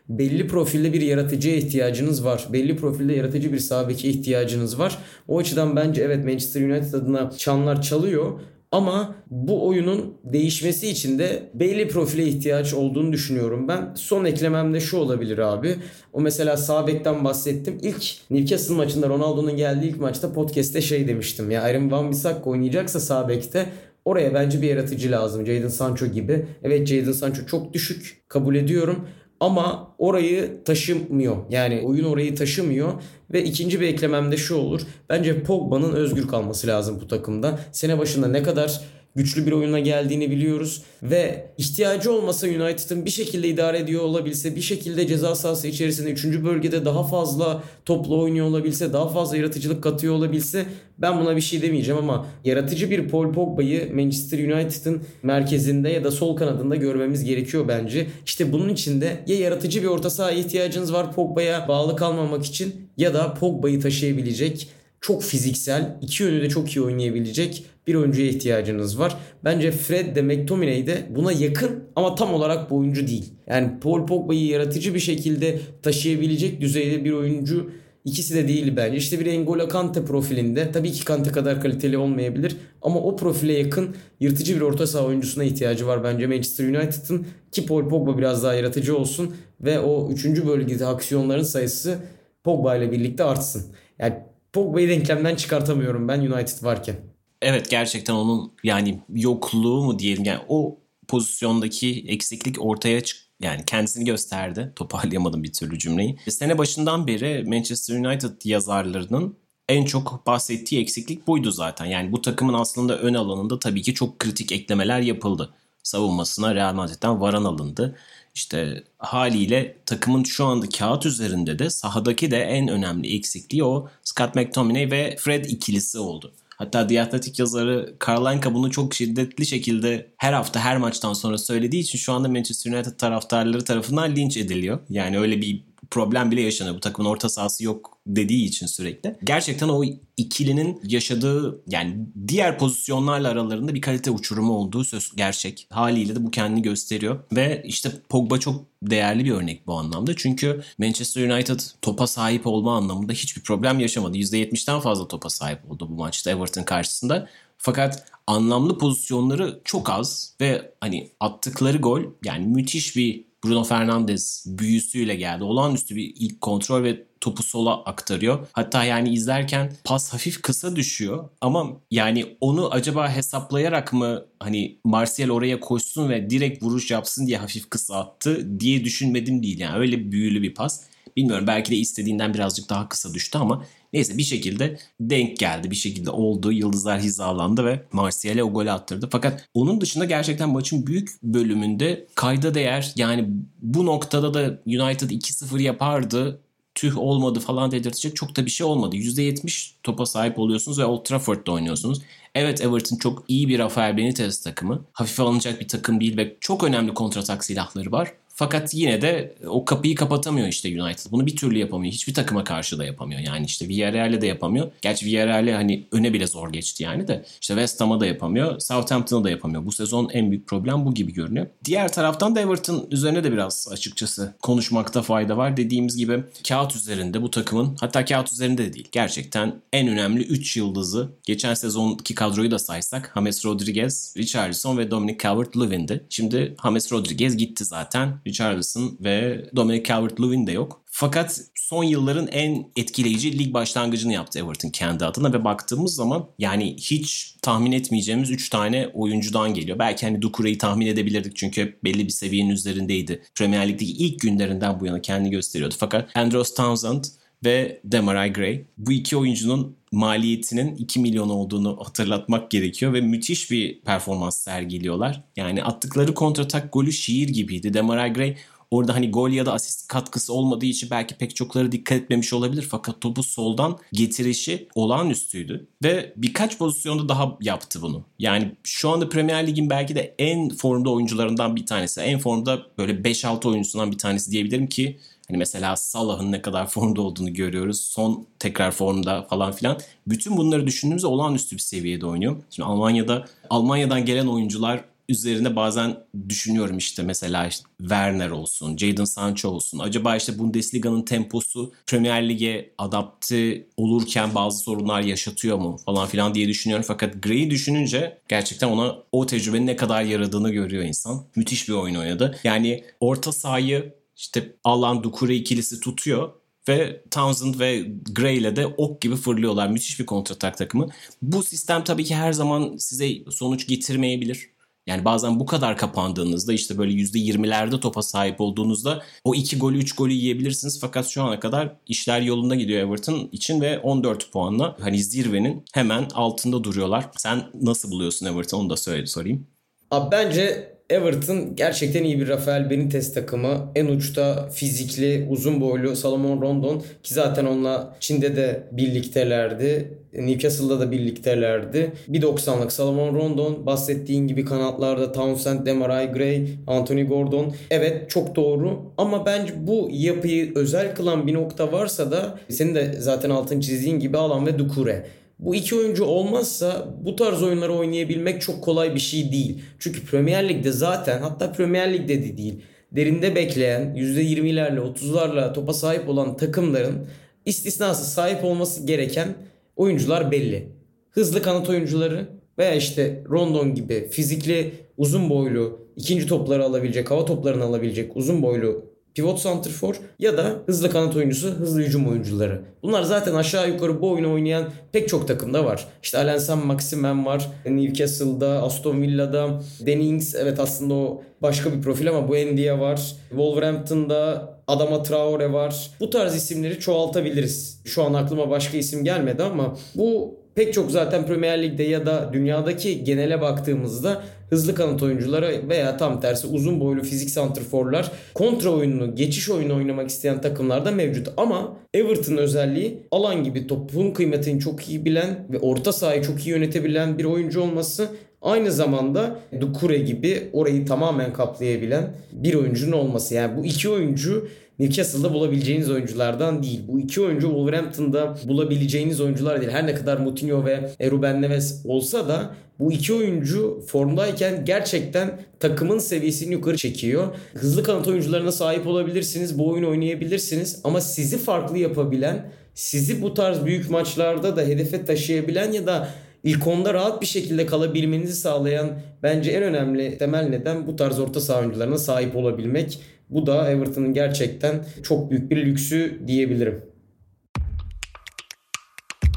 [0.09, 2.47] belli profilde bir yaratıcıya ihtiyacınız var.
[2.53, 4.97] Belli profilde yaratıcı bir sağ ihtiyacınız var.
[5.27, 8.39] O açıdan bence evet Manchester United adına çanlar çalıyor.
[8.73, 13.93] Ama bu oyunun değişmesi için de belli profile ihtiyaç olduğunu düşünüyorum ben.
[13.95, 15.75] Son eklemem de şu olabilir abi.
[16.13, 17.77] O mesela sağ bekten bahsettim.
[17.81, 21.51] İlk Newcastle maçında Ronaldo'nun geldiği ilk maçta podcast'te şey demiştim.
[21.51, 23.65] Ya Aaron Van Bissaka oynayacaksa sağ bekte
[24.05, 25.45] oraya bence bir yaratıcı lazım.
[25.45, 26.45] Jadon Sancho gibi.
[26.63, 29.07] Evet Jadon Sancho çok düşük kabul ediyorum.
[29.43, 31.37] Ama orayı taşımıyor.
[31.49, 32.93] Yani oyun orayı taşımıyor.
[33.33, 34.81] Ve ikinci bir eklemem de şu olur.
[35.09, 37.59] Bence Pogba'nın özgür kalması lazım bu takımda.
[37.71, 38.81] Sene başında ne kadar
[39.15, 40.83] güçlü bir oyuna geldiğini biliyoruz.
[41.03, 46.25] Ve ihtiyacı olmasa United'ın bir şekilde idare ediyor olabilse, bir şekilde ceza sahası içerisinde 3.
[46.25, 50.65] bölgede daha fazla toplu oynuyor olabilse, daha fazla yaratıcılık katıyor olabilse
[50.97, 56.11] ben buna bir şey demeyeceğim ama yaratıcı bir Paul Pogba'yı Manchester United'ın merkezinde ya da
[56.11, 58.07] sol kanadında görmemiz gerekiyor bence.
[58.25, 62.75] İşte bunun için de ya yaratıcı bir orta saha ihtiyacınız var Pogba'ya bağlı kalmamak için
[62.97, 64.69] ya da Pogba'yı taşıyabilecek
[65.01, 69.17] çok fiziksel, iki yönü de çok iyi oynayabilecek bir oyuncuya ihtiyacınız var.
[69.43, 73.33] Bence Fred de McTominay de buna yakın ama tam olarak bu oyuncu değil.
[73.47, 77.69] Yani Paul Pogba'yı yaratıcı bir şekilde taşıyabilecek düzeyde bir oyuncu
[78.05, 78.97] ikisi de değil bence.
[78.97, 83.95] İşte bir N'Golo Kante profilinde tabii ki Kante kadar kaliteli olmayabilir ama o profile yakın
[84.19, 88.53] yırtıcı bir orta saha oyuncusuna ihtiyacı var bence Manchester United'ın ki Paul Pogba biraz daha
[88.53, 90.25] yaratıcı olsun ve o 3.
[90.45, 91.97] bölgede aksiyonların sayısı
[92.43, 93.63] Pogba ile birlikte artsın.
[93.99, 94.13] Yani
[94.53, 96.95] Pogba'yı denklemden çıkartamıyorum ben United varken.
[97.43, 100.77] Evet gerçekten onun yani yokluğu mu diyelim yani o
[101.07, 104.73] pozisyondaki eksiklik ortaya çık yani kendisini gösterdi.
[104.75, 106.17] Toparlayamadım bir türlü cümleyi.
[106.29, 109.37] Sene başından beri Manchester United yazarlarının
[109.69, 111.85] en çok bahsettiği eksiklik buydu zaten.
[111.85, 115.53] Yani bu takımın aslında ön alanında tabii ki çok kritik eklemeler yapıldı.
[115.83, 117.95] Savunmasına Real Madrid'den varan alındı.
[118.35, 124.35] İşte haliyle takımın şu anda kağıt üzerinde de sahadaki de en önemli eksikliği o Scott
[124.35, 126.33] McTominay ve Fred ikilisi oldu.
[126.57, 131.99] Hatta Athletic yazarı Karolinka bunu çok şiddetli şekilde her hafta her maçtan sonra söylediği için
[131.99, 134.79] şu anda Manchester United taraftarları tarafından linç ediliyor.
[134.89, 136.75] Yani öyle bir problem bile yaşanıyor.
[136.75, 139.15] Bu takımın orta sahası yok dediği için sürekli.
[139.23, 139.83] Gerçekten o
[140.17, 145.67] ikilinin yaşadığı yani diğer pozisyonlarla aralarında bir kalite uçurumu olduğu söz gerçek.
[145.69, 147.19] Haliyle de bu kendini gösteriyor.
[147.31, 150.15] Ve işte Pogba çok değerli bir örnek bu anlamda.
[150.15, 154.17] Çünkü Manchester United topa sahip olma anlamında hiçbir problem yaşamadı.
[154.17, 157.29] %70'den fazla topa sahip oldu bu maçta Everton karşısında.
[157.57, 165.15] Fakat anlamlı pozisyonları çok az ve hani attıkları gol yani müthiş bir Bruno Fernandes büyüsüyle
[165.15, 165.43] geldi.
[165.43, 168.47] Olağanüstü bir ilk kontrol ve topu sola aktarıyor.
[168.51, 175.29] Hatta yani izlerken pas hafif kısa düşüyor ama yani onu acaba hesaplayarak mı hani Martial
[175.29, 180.11] oraya koşsun ve direkt vuruş yapsın diye hafif kısa attı diye düşünmedim değil yani öyle
[180.11, 180.81] büyülü bir pas.
[181.17, 185.71] Bilmiyorum belki de istediğinden birazcık daha kısa düştü ama neyse bir şekilde denk geldi.
[185.71, 186.51] Bir şekilde oldu.
[186.51, 189.09] Yıldızlar hizalandı ve Martial'e o golü attırdı.
[189.11, 193.25] Fakat onun dışında gerçekten maçın büyük bölümünde kayda değer yani
[193.61, 196.39] bu noktada da United 2-0 yapardı
[196.75, 198.95] tüh olmadı falan dedirtecek çok da bir şey olmadı.
[198.95, 202.01] %70 topa sahip oluyorsunuz ve Old Trafford'da oynuyorsunuz.
[202.35, 204.85] Evet Everton çok iyi bir Rafael Benitez takımı.
[204.93, 208.13] Hafife alınacak bir takım değil ve çok önemli kontratak silahları var.
[208.35, 211.11] Fakat yine de o kapıyı kapatamıyor işte United.
[211.11, 211.93] Bunu bir türlü yapamıyor.
[211.93, 213.21] Hiçbir takıma karşı da yapamıyor.
[213.21, 214.71] Yani işte Villarreal'e de yapamıyor.
[214.81, 217.25] Gerçi Villarreal'e hani öne bile zor geçti yani de.
[217.41, 218.59] İşte West Ham'a da yapamıyor.
[218.59, 219.65] Southampton'a da yapamıyor.
[219.65, 221.47] Bu sezon en büyük problem bu gibi görünüyor.
[221.65, 225.57] Diğer taraftan da Everton üzerine de biraz açıkçası konuşmakta fayda var.
[225.57, 228.87] Dediğimiz gibi kağıt üzerinde bu takımın hatta kağıt üzerinde de değil.
[228.91, 235.17] Gerçekten en önemli 3 yıldızı geçen sezonki kadroyu da saysak James Rodriguez, Richarlison ve Dominic
[235.17, 236.03] Calvert-Lewin'di.
[236.09, 238.22] Şimdi James Rodriguez gitti zaten.
[238.27, 240.83] Richarlison ve Dominic Calvert-Lewin de yok.
[240.85, 246.75] Fakat son yılların en etkileyici lig başlangıcını yaptı Everton kendi adına ve baktığımız zaman yani
[246.77, 249.79] hiç tahmin etmeyeceğimiz 3 tane oyuncudan geliyor.
[249.79, 253.23] Belki hani Dukure'yi tahmin edebilirdik çünkü belli bir seviyenin üzerindeydi.
[253.35, 255.75] Premier Lig'deki ilk günlerinden bu yana kendini gösteriyordu.
[255.77, 257.03] Fakat Andros Townsend
[257.45, 258.65] ve Demarai Gray.
[258.77, 265.23] Bu iki oyuncunun maliyetinin 2 milyon olduğunu hatırlatmak gerekiyor ve müthiş bir performans sergiliyorlar.
[265.35, 267.73] Yani attıkları kontratak golü şiir gibiydi.
[267.73, 268.35] Demarai Gray
[268.73, 272.67] Orada hani gol ya da asist katkısı olmadığı için belki pek çokları dikkat etmemiş olabilir.
[272.71, 275.67] Fakat topu soldan getirişi olağanüstüydü.
[275.83, 278.03] Ve birkaç pozisyonda daha yaptı bunu.
[278.19, 282.01] Yani şu anda Premier Lig'in belki de en formda oyuncularından bir tanesi.
[282.01, 287.01] En formda böyle 5-6 oyuncusundan bir tanesi diyebilirim ki Hani mesela Salah'ın ne kadar formda
[287.01, 287.81] olduğunu görüyoruz.
[287.81, 289.79] Son tekrar formda falan filan.
[290.07, 292.35] Bütün bunları düşündüğümüzde olağanüstü bir seviyede oynuyor.
[292.49, 295.97] Şimdi Almanya'da Almanya'dan gelen oyuncular üzerine bazen
[296.29, 299.79] düşünüyorum işte mesela işte Werner olsun, Jadon Sancho olsun.
[299.79, 306.47] Acaba işte Bundesliga'nın temposu Premier Lig'e adapte olurken bazı sorunlar yaşatıyor mu falan filan diye
[306.47, 306.85] düşünüyorum.
[306.87, 311.23] Fakat Gray'i düşününce gerçekten ona o tecrübenin ne kadar yaradığını görüyor insan.
[311.35, 312.39] Müthiş bir oyun oynadı.
[312.43, 316.33] Yani orta sahayı işte Alan Dukure ikilisi tutuyor
[316.67, 319.67] ve Townsend ve Gray ile de ok gibi fırlıyorlar.
[319.67, 320.87] Müthiş bir kontratak takımı.
[321.21, 324.53] Bu sistem tabii ki her zaman size sonuç getirmeyebilir.
[324.87, 329.95] Yani bazen bu kadar kapandığınızda işte böyle %20'lerde topa sahip olduğunuzda o 2 golü 3
[329.95, 330.79] golü yiyebilirsiniz.
[330.81, 336.07] Fakat şu ana kadar işler yolunda gidiyor Everton için ve 14 puanla hani zirvenin hemen
[336.13, 337.09] altında duruyorlar.
[337.17, 339.47] Sen nasıl buluyorsun Everton onu da söyle sorayım.
[339.91, 343.71] Abi bence Everton gerçekten iyi bir Rafael Benitez takımı.
[343.75, 349.97] En uçta fizikli, uzun boylu Salomon Rondon ki zaten onunla Çin'de de birliktelerdi.
[350.13, 351.91] Newcastle'da da birliktelerdi.
[352.11, 353.65] 1.90'lık Salomon Rondon.
[353.65, 357.53] Bahsettiğin gibi kanatlarda Townsend, Demarai Gray, Anthony Gordon.
[357.69, 362.93] Evet çok doğru ama bence bu yapıyı özel kılan bir nokta varsa da senin de
[362.99, 365.05] zaten altın çizdiğin gibi Alan ve Dukure.
[365.43, 369.61] Bu iki oyuncu olmazsa bu tarz oyunları oynayabilmek çok kolay bir şey değil.
[369.79, 376.09] Çünkü Premier Lig'de zaten hatta Premier Lig'de de değil derinde bekleyen %20'lerle 30'larla topa sahip
[376.09, 377.07] olan takımların
[377.45, 379.35] istisnasız sahip olması gereken
[379.75, 380.69] oyuncular belli.
[381.09, 382.27] Hızlı kanat oyuncuları
[382.57, 388.92] veya işte Rondon gibi fizikli uzun boylu ikinci topları alabilecek hava toplarını alabilecek uzun boylu
[389.15, 392.61] pivot santrfor ya da hızlı kanat oyuncusu, hızlı hücum oyuncuları.
[392.83, 395.87] Bunlar zaten aşağı yukarı bu oyunu oynayan pek çok takımda var.
[396.03, 397.49] İşte Alan Sam Maximen var.
[397.65, 403.15] Newcastle'da, Aston Villa'da, Danny evet aslında o başka bir profil ama bu Endia var.
[403.29, 405.91] Wolverhampton'da Adama Traore var.
[405.99, 407.81] Bu tarz isimleri çoğaltabiliriz.
[407.85, 412.29] Şu an aklıma başka isim gelmedi ama bu pek çok zaten Premier Lig'de ya da
[412.33, 419.15] dünyadaki genele baktığımızda hızlı kanat oyunculara veya tam tersi uzun boylu fizik santrforlar kontra oyununu,
[419.15, 421.27] geçiş oyunu oynamak isteyen takımlarda mevcut.
[421.37, 426.49] Ama Everton özelliği alan gibi topun kıymetini çok iyi bilen ve orta sahayı çok iyi
[426.49, 428.09] yönetebilen bir oyuncu olması
[428.43, 433.35] Aynı zamanda Dukure gibi orayı tamamen kaplayabilen bir oyuncunun olması.
[433.35, 434.47] Yani bu iki oyuncu
[434.79, 436.81] Newcastle'da bulabileceğiniz oyunculardan değil.
[436.87, 439.71] Bu iki oyuncu Wolverhampton'da bulabileceğiniz oyuncular değil.
[439.71, 445.97] Her ne kadar Moutinho ve Ruben Neves olsa da bu iki oyuncu formdayken gerçekten takımın
[445.97, 447.27] seviyesini yukarı çekiyor.
[447.53, 449.59] Hızlı kanat oyuncularına sahip olabilirsiniz.
[449.59, 450.81] Bu oyunu oynayabilirsiniz.
[450.83, 456.07] Ama sizi farklı yapabilen, sizi bu tarz büyük maçlarda da hedefe taşıyabilen ya da
[456.43, 458.89] ilk onda rahat bir şekilde kalabilmenizi sağlayan
[459.23, 462.99] bence en önemli temel neden bu tarz orta saha oyuncularına sahip olabilmek.
[463.33, 466.85] Bu da Everton'ın gerçekten çok büyük bir lüksü diyebilirim.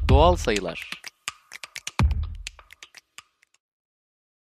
[0.08, 0.90] Doğal sayılar.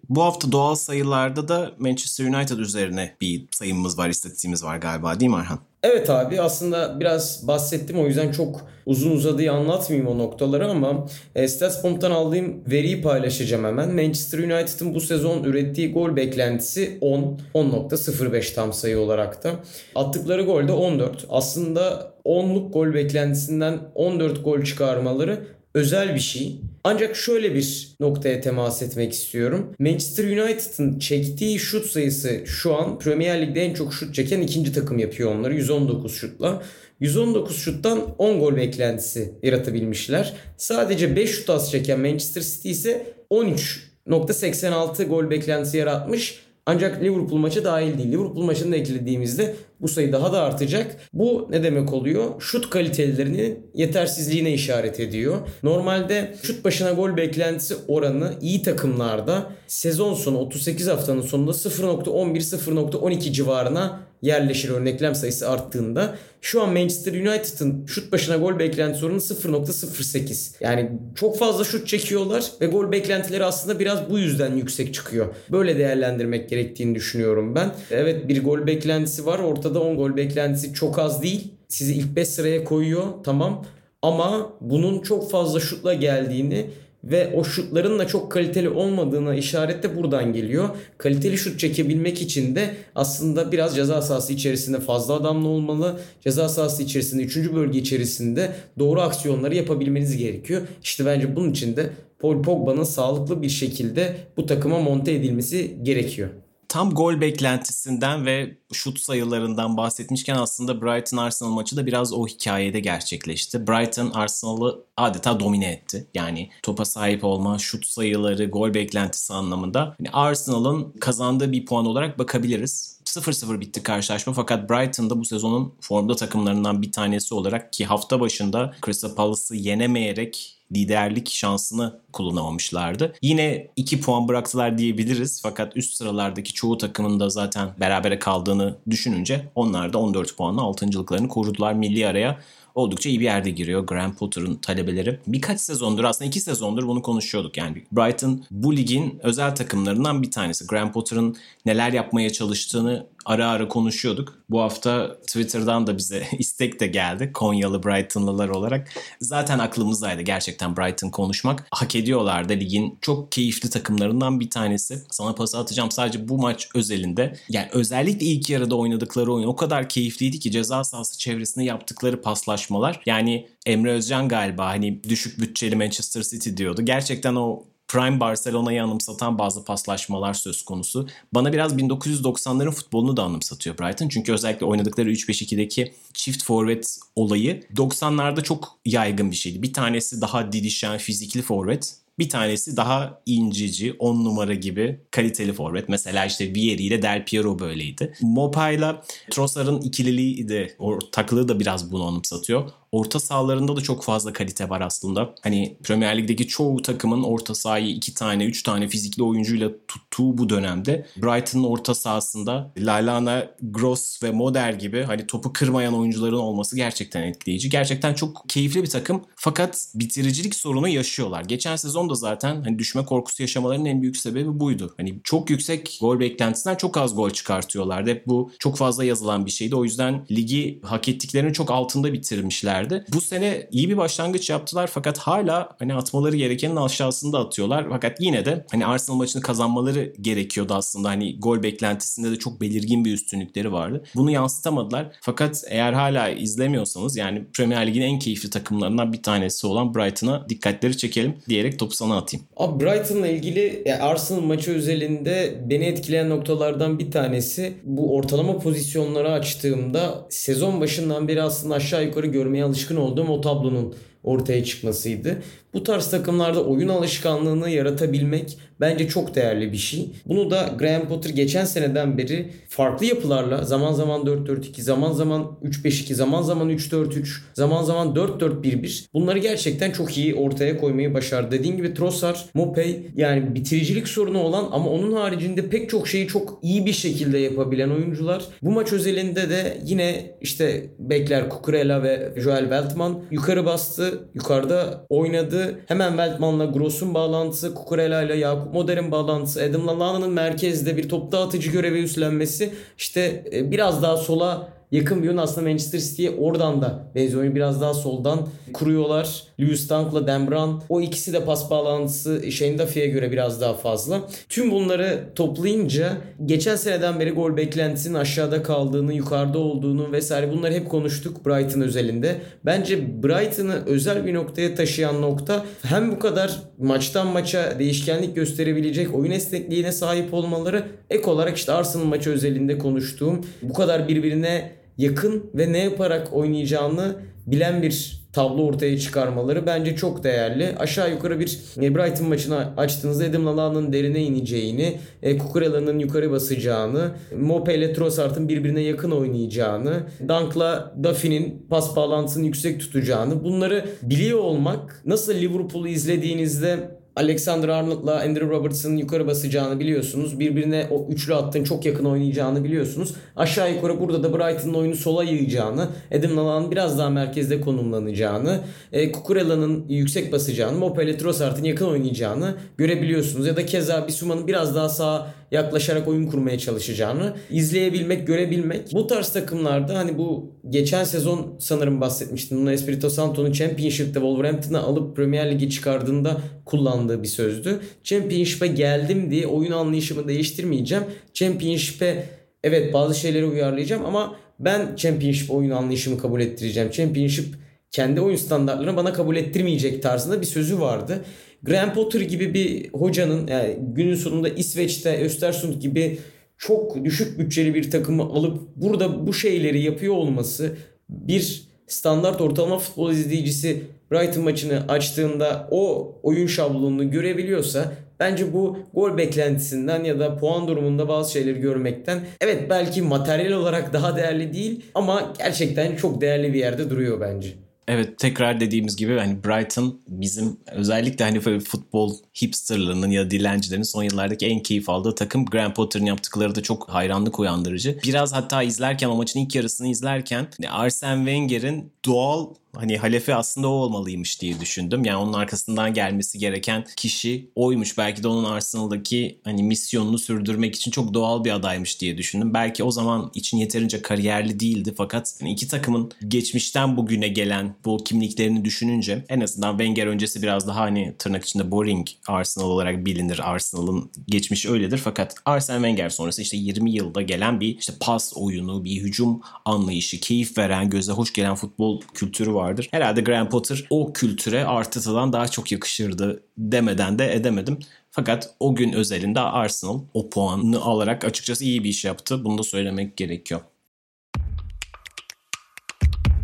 [0.08, 5.30] Bu hafta doğal sayılarda da Manchester United üzerine bir sayımız var, istatistiğimiz var galiba değil
[5.30, 5.69] mi Arhan?
[5.82, 11.48] Evet abi aslında biraz bahsettim o yüzden çok uzun uzadığı anlatmayayım o noktaları ama e,
[11.48, 13.94] Statsbomb'dan aldığım veriyi paylaşacağım hemen.
[13.94, 17.40] Manchester United'ın bu sezon ürettiği gol beklentisi 10.
[17.54, 19.50] 10.05 tam sayı olarak da.
[19.94, 21.26] Attıkları gol de 14.
[21.28, 26.60] Aslında 10'luk gol beklentisinden 14 gol çıkarmaları özel bir şey.
[26.84, 29.74] Ancak şöyle bir noktaya temas etmek istiyorum.
[29.78, 34.98] Manchester United'ın çektiği şut sayısı şu an Premier Lig'de en çok şut çeken ikinci takım
[34.98, 36.62] yapıyor onları 119 şutla.
[37.00, 40.32] 119 şuttan 10 gol beklentisi yaratabilmişler.
[40.56, 46.40] Sadece 5 şut az çeken Manchester City ise 13.86 gol beklentisi yaratmış.
[46.66, 48.12] Ancak Liverpool maçı dahil değil.
[48.12, 50.96] Liverpool maçını da eklediğimizde bu sayı daha da artacak.
[51.12, 52.40] Bu ne demek oluyor?
[52.40, 55.38] Şut kalitelerinin yetersizliğine işaret ediyor.
[55.62, 64.10] Normalde şut başına gol beklentisi oranı iyi takımlarda sezon sonu 38 haftanın sonunda 0.11-0.12 civarına
[64.22, 66.14] yerleşir örneklem sayısı arttığında.
[66.40, 70.54] Şu an Manchester United'ın şut başına gol beklentisi oranı 0.08.
[70.60, 75.26] Yani çok fazla şut çekiyorlar ve gol beklentileri aslında biraz bu yüzden yüksek çıkıyor.
[75.52, 77.70] Böyle değerlendirmek gerektiğini düşünüyorum ben.
[77.90, 79.38] Evet bir gol beklentisi var.
[79.38, 81.48] Ortada 10 gol beklentisi çok az değil.
[81.68, 83.64] Sizi ilk 5 sıraya koyuyor tamam.
[84.02, 86.66] Ama bunun çok fazla şutla geldiğini
[87.04, 90.68] ve o şutların da çok kaliteli olmadığına işaret de buradan geliyor.
[90.98, 96.00] Kaliteli şut çekebilmek için de aslında biraz ceza sahası içerisinde fazla adamlı olmalı.
[96.20, 97.36] Ceza sahası içerisinde 3.
[97.36, 100.62] bölge içerisinde doğru aksiyonları yapabilmeniz gerekiyor.
[100.82, 106.28] İşte bence bunun için de Paul Pogba'nın sağlıklı bir şekilde bu takıma monte edilmesi gerekiyor
[106.70, 112.80] tam gol beklentisinden ve şut sayılarından bahsetmişken aslında Brighton Arsenal maçı da biraz o hikayede
[112.80, 113.66] gerçekleşti.
[113.66, 116.06] Brighton Arsenal'ı adeta domine etti.
[116.14, 119.96] Yani topa sahip olma, şut sayıları, gol beklentisi anlamında.
[120.00, 123.00] Yani Arsenal'ın kazandığı bir puan olarak bakabiliriz.
[123.04, 128.20] 0-0 bitti karşılaşma fakat Brighton da bu sezonun formda takımlarından bir tanesi olarak ki hafta
[128.20, 133.14] başında Crystal Palace'ı yenemeyerek liderlik şansını kullanamamışlardı.
[133.22, 139.50] Yine 2 puan bıraktılar diyebiliriz fakat üst sıralardaki çoğu takımın da zaten berabere kaldığını düşününce
[139.54, 142.38] onlar da 14 puanla 6.lıklarını korudular milli araya
[142.74, 145.20] oldukça iyi bir yerde giriyor Graham Potter'ın talebeleri.
[145.26, 147.56] Birkaç sezondur aslında iki sezondur bunu konuşuyorduk.
[147.56, 150.66] Yani Brighton bu ligin özel takımlarından bir tanesi.
[150.66, 151.36] Graham Potter'ın
[151.66, 154.38] neler yapmaya çalıştığını ara ara konuşuyorduk.
[154.50, 157.32] Bu hafta Twitter'dan da bize istek de geldi.
[157.32, 158.88] Konyalı Brightonlılar olarak.
[159.20, 161.66] Zaten aklımızdaydı gerçekten Brighton konuşmak.
[161.70, 162.52] Hak ediyorlardı.
[162.52, 165.02] Ligin çok keyifli takımlarından bir tanesi.
[165.10, 167.36] Sana pas atacağım sadece bu maç özelinde.
[167.48, 173.00] Yani özellikle ilk yarıda oynadıkları oyun o kadar keyifliydi ki ceza sahası çevresinde yaptıkları paslaşmalar.
[173.06, 176.82] Yani Emre Özcan galiba hani düşük bütçeli Manchester City diyordu.
[176.82, 181.08] Gerçekten o Prime Barcelona'yı anımsatan bazı paslaşmalar söz konusu.
[181.34, 184.08] Bana biraz 1990'ların futbolunu da anımsatıyor Brighton.
[184.08, 189.62] Çünkü özellikle oynadıkları 3-5-2'deki çift forvet olayı 90'larda çok yaygın bir şeydi.
[189.62, 191.96] Bir tanesi daha didişen fizikli forvet.
[192.18, 195.88] Bir tanesi daha incici, 10 numara gibi kaliteli forvet.
[195.88, 198.14] Mesela işte Vieri ile Del Piero böyleydi.
[198.20, 198.96] Mopa ile
[199.30, 202.70] Trossard'ın ikililiği de, ortaklığı da biraz bunu anımsatıyor.
[202.92, 205.34] Orta sahalarında da çok fazla kalite var aslında.
[205.42, 210.48] Hani Premier Lig'deki çoğu takımın orta sahayı iki tane, üç tane fizikli oyuncuyla tuttuğu bu
[210.48, 217.22] dönemde Brighton'ın orta sahasında Lallana, Gross ve Moder gibi hani topu kırmayan oyuncuların olması gerçekten
[217.22, 217.70] etkileyici.
[217.70, 221.44] Gerçekten çok keyifli bir takım fakat bitiricilik sorunu yaşıyorlar.
[221.44, 224.94] Geçen sezon da zaten hani düşme korkusu yaşamalarının en büyük sebebi buydu.
[224.96, 228.10] Hani çok yüksek gol beklentisinden çok az gol çıkartıyorlardı.
[228.10, 229.76] Hep bu çok fazla yazılan bir şeydi.
[229.76, 233.04] O yüzden ligi hak ettiklerinin çok altında bitirmişler etmişlerdi.
[233.14, 237.86] Bu sene iyi bir başlangıç yaptılar fakat hala hani atmaları gerekenin aşağısında atıyorlar.
[237.90, 241.08] Fakat yine de hani Arsenal maçını kazanmaları gerekiyordu aslında.
[241.08, 244.02] Hani gol beklentisinde de çok belirgin bir üstünlükleri vardı.
[244.14, 245.06] Bunu yansıtamadılar.
[245.20, 250.96] Fakat eğer hala izlemiyorsanız yani Premier Lig'in en keyifli takımlarından bir tanesi olan Brighton'a dikkatleri
[250.96, 252.46] çekelim diyerek topu sana atayım.
[252.56, 260.26] Abi Brighton'la ilgili Arsenal maçı özelinde beni etkileyen noktalardan bir tanesi bu ortalama pozisyonları açtığımda
[260.30, 263.94] sezon başından beri aslında aşağı yukarı görmeye alışkın olduğum o tablonun
[264.24, 265.42] ortaya çıkmasıydı.
[265.74, 270.10] Bu tarz takımlarda oyun alışkanlığını yaratabilmek bence çok değerli bir şey.
[270.26, 276.14] Bunu da Graham Potter geçen seneden beri farklı yapılarla zaman zaman 4-4-2, zaman zaman 3-5-2,
[276.14, 281.50] zaman zaman 3-4-3, zaman zaman 4-4-1-1 bunları gerçekten çok iyi ortaya koymayı başardı.
[281.50, 286.58] Dediğim gibi Trossard, Mopey yani bitiricilik sorunu olan ama onun haricinde pek çok şeyi çok
[286.62, 288.44] iyi bir şekilde yapabilen oyuncular.
[288.62, 294.28] Bu maç özelinde de yine işte bekler Kukurela ve Joel Weltman yukarı bastı.
[294.34, 295.59] Yukarıda oynadı.
[295.86, 301.70] Hemen Weltman'la Gross'un bağlantısı, Kukurela ile Yakup Moder'in bağlantısı, Adam Lallana'nın merkezde bir top dağıtıcı
[301.70, 307.10] görevi üstlenmesi işte e, biraz daha sola yakın bir oyun aslında Manchester City'ye oradan da
[307.14, 307.54] benziyor.
[307.54, 309.42] Biraz daha soldan kuruyorlar.
[309.60, 310.70] Lewis Dunk'la Dan Brown.
[310.88, 314.20] O ikisi de pas bağlantısı Shane Duffy'ye göre biraz daha fazla.
[314.48, 316.16] Tüm bunları toplayınca
[316.46, 322.40] geçen seneden beri gol beklentisinin aşağıda kaldığını, yukarıda olduğunu vesaire bunları hep konuştuk Brighton özelinde.
[322.64, 329.30] Bence Brighton'ı özel bir noktaya taşıyan nokta hem bu kadar maçtan maça değişkenlik gösterebilecek oyun
[329.30, 335.72] esnekliğine sahip olmaları ek olarak işte Arsenal maçı özelinde konuştuğum bu kadar birbirine yakın ve
[335.72, 340.76] ne yaparak oynayacağını bilen bir tablo ortaya çıkarmaları bence çok değerli.
[340.78, 347.10] Aşağı yukarı bir e, Brighton maçını açtığınızda Adam Lalla'nın derine ineceğini, e, Kukurela'nın yukarı basacağını,
[347.40, 355.02] Mope ile Trossard'ın birbirine yakın oynayacağını, Dunk'la Duffy'nin pas bağlantısını yüksek tutacağını bunları biliyor olmak
[355.06, 360.40] nasıl Liverpool'u izlediğinizde Alexander Arnold'la Andrew Robertson'ın yukarı basacağını biliyorsunuz.
[360.40, 363.14] Birbirine o üçlü hattın çok yakın oynayacağını biliyorsunuz.
[363.36, 368.60] Aşağı yukarı burada da Brighton'ın oyunu sola yığacağını, Adam Lalla'nın biraz daha merkezde konumlanacağını,
[368.92, 373.46] e, Kukurella'nın yüksek basacağını, Mopele Trossard'ın yakın oynayacağını görebiliyorsunuz.
[373.46, 378.92] Ya da keza Bissouma'nın biraz daha sağa yaklaşarak oyun kurmaya çalışacağını izleyebilmek, görebilmek.
[378.92, 382.58] Bu tarz takımlarda hani bu geçen sezon sanırım bahsetmiştim.
[382.58, 387.80] Bunu Espirito Santo'nun Championship'te Wolverhampton'a alıp Premier Ligi çıkardığında kullandığı bir sözdü.
[388.04, 391.04] Championship'e geldim diye oyun anlayışımı değiştirmeyeceğim.
[391.34, 392.24] Championship'e
[392.64, 396.90] evet bazı şeyleri uyarlayacağım ama ben Championship oyun anlayışımı kabul ettireceğim.
[396.90, 397.54] Championship
[397.90, 401.24] kendi oyun standartlarını bana kabul ettirmeyecek tarzında bir sözü vardı.
[401.62, 406.18] Graham Potter gibi bir hocanın yani günün sonunda İsveç'te Östersund gibi
[406.58, 410.76] çok düşük bütçeli bir takımı alıp burada bu şeyleri yapıyor olması
[411.08, 413.82] bir standart ortalama futbol izleyicisi
[414.12, 421.08] Brighton maçını açtığında o oyun şablonunu görebiliyorsa bence bu gol beklentisinden ya da puan durumunda
[421.08, 426.58] bazı şeyleri görmekten evet belki materyal olarak daha değerli değil ama gerçekten çok değerli bir
[426.58, 427.69] yerde duruyor bence.
[427.88, 434.02] Evet tekrar dediğimiz gibi hani Brighton bizim özellikle hani böyle futbol hipsterlarının ya dilencilerin son
[434.02, 435.44] yıllardaki en keyif aldığı takım.
[435.44, 437.98] Graham Potter'ın yaptıkları da çok hayranlık uyandırıcı.
[438.04, 443.70] Biraz hatta izlerken o maçın ilk yarısını izlerken Arsene Wenger'in doğal hani halefi aslında o
[443.70, 445.04] olmalıymış diye düşündüm.
[445.04, 447.98] Yani onun arkasından gelmesi gereken kişi oymuş.
[447.98, 452.54] Belki de onun Arsenal'daki hani misyonunu sürdürmek için çok doğal bir adaymış diye düşündüm.
[452.54, 458.04] Belki o zaman için yeterince kariyerli değildi fakat hani iki takımın geçmişten bugüne gelen bu
[458.04, 463.50] kimliklerini düşününce en azından Wenger öncesi biraz daha hani tırnak içinde boring Arsenal olarak bilinir.
[463.50, 468.84] Arsenal'ın geçmişi öyledir fakat Arsene Wenger sonrası işte 20 yılda gelen bir işte pas oyunu,
[468.84, 472.88] bir hücum anlayışı, keyif veren, göze hoş gelen futbol kültürü vardır.
[472.90, 477.78] Herhalde Graham Potter o kültüre Arteta'dan daha çok yakışırdı demeden de edemedim.
[478.10, 482.44] Fakat o gün özelinde Arsenal o puanını alarak açıkçası iyi bir iş yaptı.
[482.44, 483.60] Bunu da söylemek gerekiyor.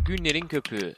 [0.07, 0.93] Günlerin köpüğü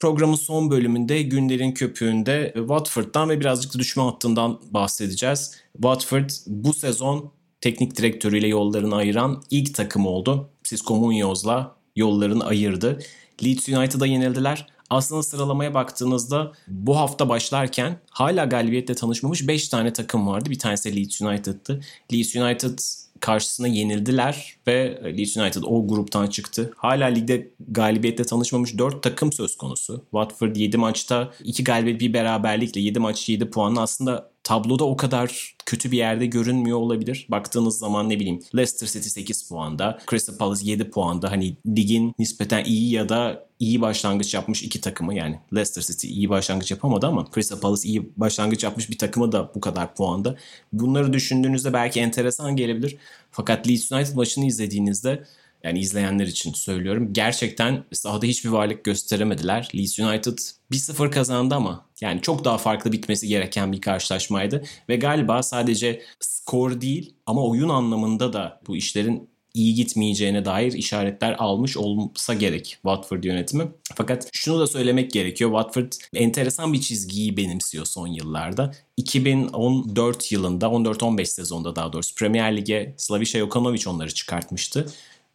[0.00, 5.56] Programın son bölümünde günlerin köpüğünde Watford'dan ve birazcık da düşme hattından bahsedeceğiz.
[5.72, 10.50] Watford bu sezon teknik direktörüyle yollarını ayıran ilk takım oldu.
[10.64, 12.98] Cisco Munoz'la yollarını ayırdı.
[13.44, 14.66] Leeds United'a yenildiler.
[14.90, 20.50] Aslında sıralamaya baktığınızda bu hafta başlarken hala galibiyetle tanışmamış 5 tane takım vardı.
[20.50, 21.80] Bir tanesi Leeds United'tı.
[22.12, 22.78] Leeds United
[23.20, 26.72] karşısına yenildiler ve Leeds United o gruptan çıktı.
[26.76, 30.04] Hala ligde galibiyetle tanışmamış 4 takım söz konusu.
[30.10, 35.54] Watford 7 maçta 2 galibiyet bir beraberlikle 7 maç 7 puanla aslında tabloda o kadar
[35.66, 37.26] kötü bir yerde görünmüyor olabilir.
[37.30, 41.30] Baktığınız zaman ne bileyim Leicester City 8 puanda, Crystal Palace 7 puanda.
[41.30, 46.30] Hani ligin nispeten iyi ya da iyi başlangıç yapmış iki takımı yani Leicester City iyi
[46.30, 50.36] başlangıç yapamadı ama Crystal Palace iyi başlangıç yapmış bir takımı da bu kadar puanda.
[50.72, 52.96] Bunları düşündüğünüzde belki enteresan gelebilir.
[53.30, 55.24] Fakat Leeds United maçını izlediğinizde
[55.64, 57.12] yani izleyenler için söylüyorum.
[57.12, 59.68] Gerçekten sahada hiçbir varlık gösteremediler.
[59.74, 60.38] Leeds United
[60.72, 64.64] 1-0 kazandı ama yani çok daha farklı bitmesi gereken bir karşılaşmaydı.
[64.88, 71.36] Ve galiba sadece skor değil ama oyun anlamında da bu işlerin iyi gitmeyeceğine dair işaretler
[71.38, 73.68] almış olsa gerek Watford yönetimi.
[73.94, 75.50] Fakat şunu da söylemek gerekiyor.
[75.50, 78.74] Watford enteresan bir çizgiyi benimsiyor son yıllarda.
[78.96, 84.86] 2014 yılında, 14-15 sezonda daha doğrusu Premier Lig'e Slavisha Jokanovic onları çıkartmıştı.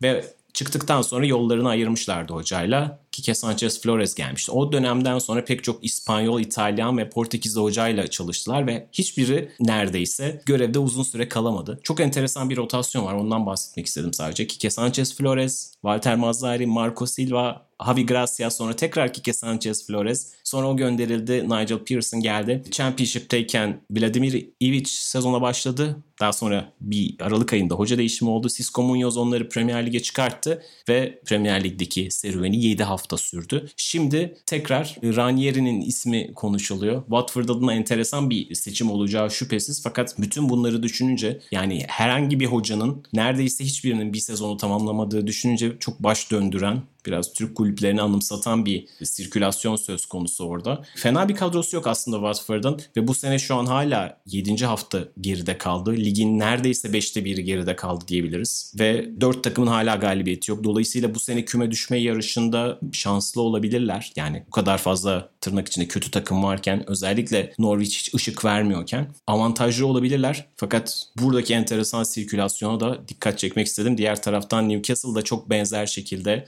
[0.02, 3.00] Ve çıktıktan sonra yollarını ayırmışlardı hocayla.
[3.12, 4.52] Kike Sanchez Flores gelmişti.
[4.52, 10.80] O dönemden sonra pek çok İspanyol, İtalyan ve Portekizli hocayla çalıştılar ve hiçbiri neredeyse görevde
[10.80, 11.80] uzun süre kalamadı.
[11.84, 13.14] Çok enteresan bir rotasyon var.
[13.14, 14.48] Ondan bahsetmek istedim sadece.
[14.48, 20.34] Kike Sanchez Flores, Walter Mazzari, Marco Silva, Javi Gracia sonra tekrar Kike Sanchez Flores.
[20.44, 21.50] Sonra o gönderildi.
[21.50, 22.64] Nigel Pearson geldi.
[22.72, 26.04] Championship'teyken Vladimir Ivic sezona başladı.
[26.20, 28.48] Daha sonra bir Aralık ayında hoca değişimi oldu.
[28.50, 33.70] Cisco Munoz onları Premier Lig'e çıkarttı ve Premier Lig'deki serüveni 7 hafta sürdü.
[33.78, 37.02] Şimdi tekrar Ranieri'nin ismi konuşuluyor.
[37.02, 43.04] Watford adına enteresan bir seçim olacağı şüphesiz fakat bütün bunları düşününce yani herhangi bir hocanın
[43.14, 49.76] neredeyse hiçbirinin bir sezonu tamamlamadığı düşününce çok baş döndüren biraz Türk kulüplerini anımsatan bir sirkülasyon
[49.76, 50.82] söz konusu orada.
[50.96, 54.66] Fena bir kadrosu yok aslında Watford'ın ve bu sene şu an hala 7.
[54.66, 55.92] hafta geride kaldı.
[55.92, 58.74] Ligin neredeyse 5'te 1'i geride kaldı diyebiliriz.
[58.80, 60.64] Ve 4 takımın hala galibiyeti yok.
[60.64, 64.12] Dolayısıyla bu sene küme düşme yarışında şanslı olabilirler.
[64.16, 69.88] Yani bu kadar fazla tırnak içinde kötü takım varken özellikle Norwich hiç ışık vermiyorken avantajlı
[69.88, 70.46] olabilirler.
[70.56, 73.98] Fakat buradaki enteresan sirkülasyona da dikkat çekmek istedim.
[73.98, 76.46] Diğer taraftan Newcastle da çok benzer şekilde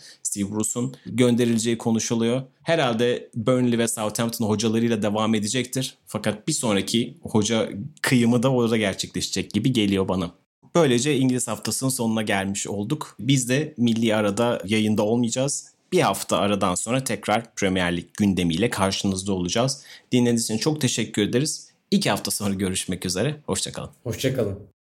[0.48, 2.42] Steve gönderileceği konuşuluyor.
[2.64, 5.98] Herhalde Burnley ve Southampton hocalarıyla devam edecektir.
[6.06, 7.70] Fakat bir sonraki hoca
[8.02, 10.32] kıyımı da orada gerçekleşecek gibi geliyor bana.
[10.76, 13.16] Böylece İngiliz haftasının sonuna gelmiş olduk.
[13.20, 15.72] Biz de milli arada yayında olmayacağız.
[15.92, 19.84] Bir hafta aradan sonra tekrar Premier Lig gündemiyle karşınızda olacağız.
[20.12, 21.72] Dinlediğiniz için çok teşekkür ederiz.
[21.92, 23.36] İki hafta sonra görüşmek üzere.
[23.46, 23.90] Hoşçakalın.
[24.04, 24.77] Hoşçakalın.